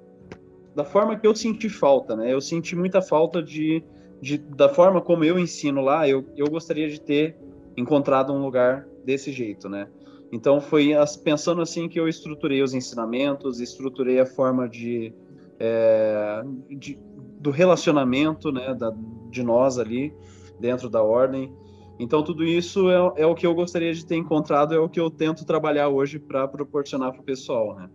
[0.75, 2.31] da forma que eu senti falta, né?
[2.31, 3.83] Eu senti muita falta de,
[4.21, 6.07] de da forma como eu ensino lá.
[6.07, 7.35] Eu, eu gostaria de ter
[7.75, 9.87] encontrado um lugar desse jeito, né?
[10.31, 10.93] Então foi
[11.23, 15.13] pensando assim que eu estruturei os ensinamentos, estruturei a forma de,
[15.59, 16.97] é, de
[17.43, 18.91] do relacionamento, né, da,
[19.29, 20.13] de nós ali
[20.59, 21.53] dentro da ordem.
[21.99, 24.99] Então tudo isso é, é, o que eu gostaria de ter encontrado, é o que
[24.99, 27.89] eu tento trabalhar hoje para proporcionar para o pessoal, né?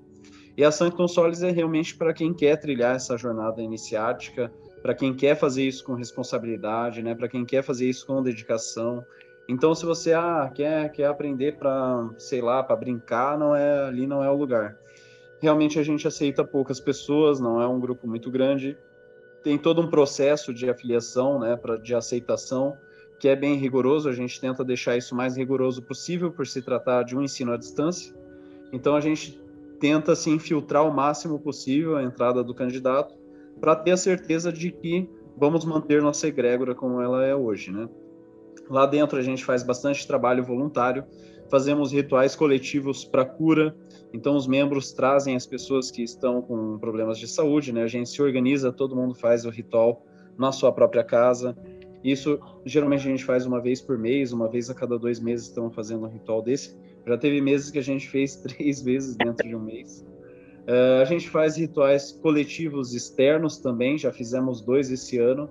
[0.56, 5.14] E a Sanctum Solis é realmente para quem quer trilhar essa jornada iniciática, para quem
[5.14, 7.14] quer fazer isso com responsabilidade, né?
[7.14, 9.04] Para quem quer fazer isso com dedicação,
[9.48, 14.06] então, se você ah, quer, quer aprender para, sei lá, para brincar, não é ali
[14.06, 14.76] não é o lugar.
[15.40, 18.76] Realmente a gente aceita poucas pessoas, não é um grupo muito grande.
[19.48, 22.76] Tem todo um processo de afiliação, né, pra, de aceitação,
[23.18, 24.06] que é bem rigoroso.
[24.06, 27.56] A gente tenta deixar isso mais rigoroso possível, por se tratar de um ensino à
[27.56, 28.14] distância.
[28.74, 29.42] Então, a gente
[29.80, 33.14] tenta se infiltrar o máximo possível a entrada do candidato,
[33.58, 37.88] para ter a certeza de que vamos manter nossa egrégora como ela é hoje, né?
[38.68, 41.06] Lá dentro a gente faz bastante trabalho voluntário,
[41.50, 43.74] fazemos rituais coletivos para cura.
[44.12, 47.82] Então os membros trazem as pessoas que estão com problemas de saúde, né?
[47.82, 50.04] A gente se organiza, todo mundo faz o ritual
[50.36, 51.56] na sua própria casa.
[52.02, 55.48] Isso geralmente a gente faz uma vez por mês, uma vez a cada dois meses
[55.48, 56.76] estamos fazendo um ritual desse.
[57.06, 60.06] Já teve meses que a gente fez três vezes dentro de um mês.
[60.66, 65.48] Uh, a gente faz rituais coletivos externos também, já fizemos dois esse ano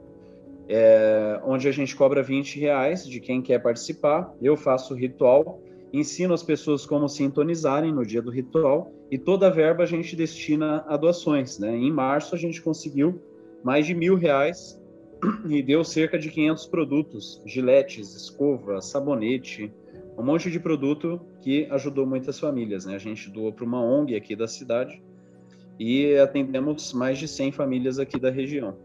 [0.70, 4.34] é, onde a gente cobra 20 reais de quem quer participar.
[4.42, 5.62] Eu faço o ritual,
[5.94, 10.16] ensino as pessoas como sintonizarem no dia do ritual e toda a verba a gente
[10.16, 11.60] destina a doações.
[11.60, 11.76] Né?
[11.76, 13.22] Em março a gente conseguiu
[13.64, 14.82] mais de mil reais
[15.48, 19.72] e deu cerca de 500 produtos, giletes, escova, sabonete,
[20.18, 22.86] um monte de produto que ajudou muitas famílias.
[22.86, 22.96] Né?
[22.96, 25.02] A gente doou para uma ONG aqui da cidade
[25.80, 28.76] e atendemos mais de 100 famílias aqui da região.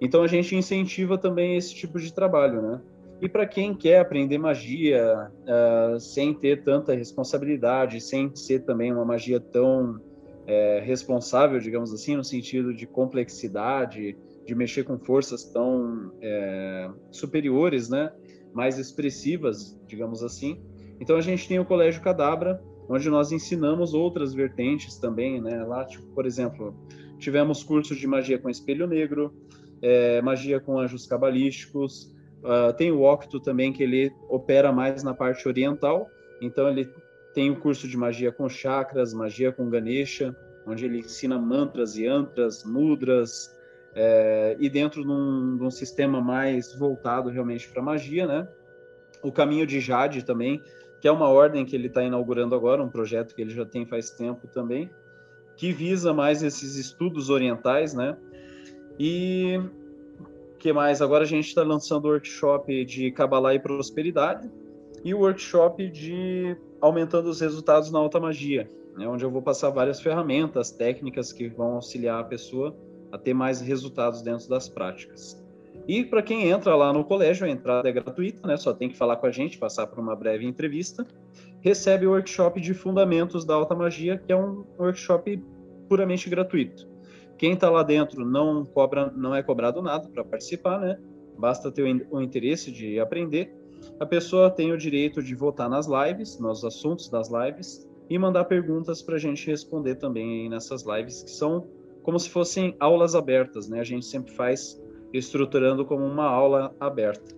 [0.00, 2.80] Então a gente incentiva também esse tipo de trabalho, né?
[3.20, 9.04] E para quem quer aprender magia uh, sem ter tanta responsabilidade, sem ser também uma
[9.04, 9.98] magia tão
[10.46, 17.88] é, responsável, digamos assim, no sentido de complexidade, de mexer com forças tão é, superiores,
[17.88, 18.12] né?
[18.54, 20.60] Mais expressivas, digamos assim.
[21.00, 25.64] Então a gente tem o Colégio Cadabra, onde nós ensinamos outras vertentes também, né?
[25.64, 26.74] Lá, tipo, por exemplo,
[27.18, 29.34] tivemos cursos de magia com espelho negro,
[29.82, 32.14] é, magia com anjos cabalísticos.
[32.46, 36.08] Uh, tem o Octo também, que ele opera mais na parte oriental.
[36.40, 36.88] Então, ele
[37.34, 40.34] tem o curso de magia com chakras, magia com Ganesha,
[40.66, 43.54] onde ele ensina mantras e antras, mudras,
[43.94, 48.48] é, e dentro de um, de um, sistema mais voltado realmente para magia, né?
[49.22, 50.62] O caminho de Jade também
[51.00, 53.86] que é uma ordem que ele está inaugurando agora, um projeto que ele já tem
[53.86, 54.90] faz tempo também,
[55.56, 58.16] que visa mais esses estudos orientais, né?
[58.98, 59.60] E
[60.56, 61.00] que mais?
[61.02, 64.50] Agora a gente está lançando o workshop de Kabbalah e Prosperidade
[65.04, 69.06] e o workshop de Aumentando os Resultados na Alta Magia, né?
[69.06, 72.76] onde eu vou passar várias ferramentas, técnicas que vão auxiliar a pessoa
[73.12, 75.42] a ter mais resultados dentro das práticas.
[75.86, 78.56] E para quem entra lá no colégio, a entrada é gratuita, né?
[78.56, 81.06] Só tem que falar com a gente, passar por uma breve entrevista.
[81.60, 85.40] Recebe o workshop de fundamentos da alta magia, que é um workshop
[85.88, 86.95] puramente gratuito.
[87.38, 90.98] Quem está lá dentro não cobra, não é cobrado nada para participar, né?
[91.38, 93.54] Basta ter o interesse de aprender.
[94.00, 98.44] A pessoa tem o direito de votar nas lives, nos assuntos das lives, e mandar
[98.44, 101.66] perguntas para a gente responder também nessas lives, que são
[102.02, 103.80] como se fossem aulas abertas, né?
[103.80, 104.80] A gente sempre faz
[105.12, 107.34] estruturando como uma aula aberta.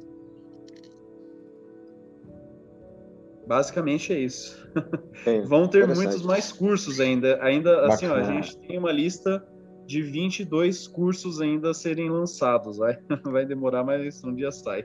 [3.47, 4.59] Basicamente é isso.
[5.47, 7.43] Vão ter muitos mais cursos ainda.
[7.43, 9.43] Ainda assim, ó, a gente tem uma lista
[9.89, 12.77] de 22 cursos ainda a serem lançados.
[12.77, 14.85] Vai, vai demorar, mas um dia sai.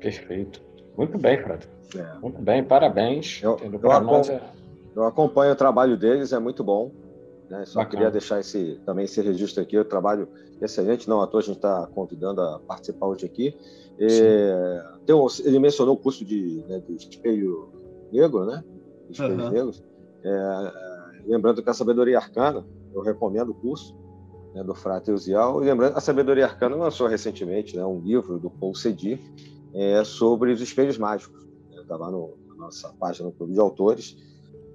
[0.00, 0.60] Perfeito.
[0.96, 1.68] Muito bem, Fred.
[1.94, 2.18] É.
[2.18, 3.40] Muito bem, parabéns.
[3.40, 4.42] Eu, eu, acompanho, é...
[4.96, 6.90] eu acompanho o trabalho deles, é muito bom.
[7.48, 7.64] Né?
[7.64, 7.90] Só Bacana.
[7.90, 10.28] queria deixar esse, também esse registro aqui, o trabalho
[10.60, 13.56] excelente, não à toa a gente está convidando a participar hoje aqui.
[14.00, 17.68] É, um, ele mencionou o curso de, né, de espelho
[18.12, 18.64] negro, né?
[19.08, 19.50] Espelhos uhum.
[19.50, 19.84] negros.
[20.24, 20.72] É,
[21.24, 23.96] lembrando que a sabedoria arcana, eu recomendo o curso
[24.58, 25.62] né, do Frate Uzial.
[25.62, 29.18] E lembrando, a sabedoria arcana lançou recentemente né, um livro do Paul Sedi
[29.74, 31.46] é, sobre os espelhos mágicos.
[31.70, 34.16] Está lá no, na nossa página no Clube de Autores.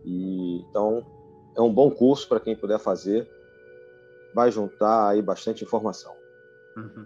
[0.06, 1.06] E, então,
[1.56, 3.30] é um bom curso para quem puder fazer.
[4.34, 6.16] Vai juntar aí bastante informação.
[6.76, 7.06] Uhum.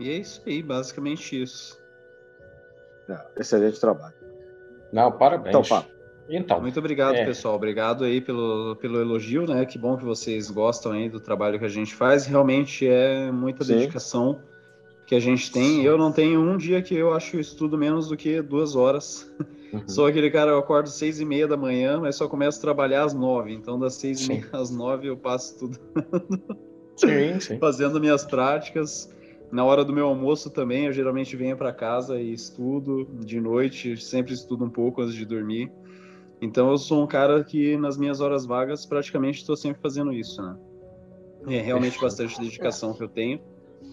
[0.00, 1.78] E é isso aí, basicamente isso.
[3.08, 4.14] É, excelente trabalho.
[4.92, 5.54] Não, parabéns.
[5.54, 5.86] Então, pá.
[6.28, 7.24] Então, Muito obrigado, é.
[7.24, 7.54] pessoal.
[7.54, 9.64] Obrigado aí pelo, pelo elogio, né?
[9.66, 12.26] Que bom que vocês gostam aí do trabalho que a gente faz.
[12.26, 13.74] Realmente é muita Sim.
[13.74, 14.40] dedicação
[15.06, 15.82] que a gente tem.
[15.82, 19.30] Eu não tenho um dia que eu acho estudo menos do que duas horas.
[19.72, 19.88] Uhum.
[19.88, 23.04] Sou aquele cara, eu acordo seis e meia da manhã, mas só começo a trabalhar
[23.04, 23.52] às nove.
[23.52, 24.24] Então, das seis sim.
[24.24, 25.78] e meia às nove, eu passo tudo
[26.96, 27.58] sim, sim.
[27.58, 29.12] fazendo minhas práticas.
[29.52, 33.96] Na hora do meu almoço também, eu geralmente venho para casa e estudo de noite,
[33.96, 35.70] sempre estudo um pouco antes de dormir.
[36.40, 40.42] Então, eu sou um cara que nas minhas horas vagas praticamente estou sempre fazendo isso,
[40.42, 40.56] né?
[41.46, 43.40] É realmente bastante dedicação que eu tenho.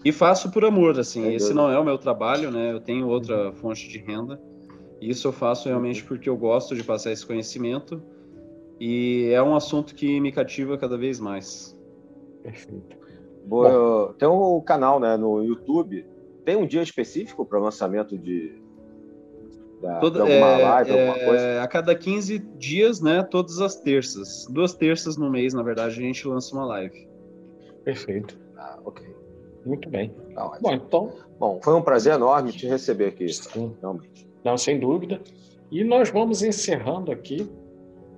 [0.04, 1.32] E faço por amor, assim.
[1.34, 2.72] Esse não é o meu trabalho, né?
[2.72, 4.40] Eu tenho outra fonte de renda.
[5.00, 8.02] Isso eu faço realmente porque eu gosto de passar esse conhecimento
[8.78, 11.76] e é um assunto que me cativa cada vez mais.
[12.42, 12.96] Perfeito.
[13.44, 16.06] Boa, tem um canal né, no YouTube.
[16.44, 18.61] Tem um dia específico para o lançamento de,
[19.82, 21.62] da, Toda, de alguma é, live, alguma é, coisa?
[21.62, 23.22] A cada 15 dias, né?
[23.24, 24.46] Todas as terças.
[24.48, 27.08] Duas terças no mês, na verdade, a gente lança uma live.
[27.84, 28.38] Perfeito.
[28.56, 29.04] Ah, ok.
[29.66, 30.14] Muito bem.
[30.34, 31.12] Tá Bom, então.
[31.38, 33.28] Bom, foi um prazer enorme te receber aqui.
[33.28, 33.74] Sim.
[33.80, 34.28] Realmente.
[34.44, 35.20] Não, sem dúvida.
[35.70, 37.50] E nós vamos encerrando aqui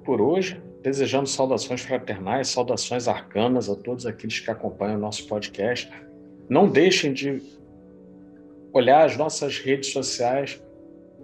[0.04, 5.90] por hoje, desejando saudações fraternais, saudações arcanas a todos aqueles que acompanham o nosso podcast.
[6.46, 7.42] Não deixem de
[8.70, 10.62] olhar as nossas redes sociais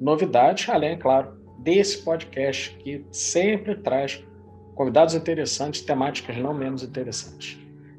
[0.00, 4.22] novidades, além, claro, desse podcast que sempre traz
[4.74, 7.58] convidados interessantes, temáticas não menos interessantes.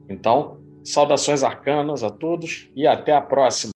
[0.09, 3.72] Então, saudações arcanas a todos e até a próxima.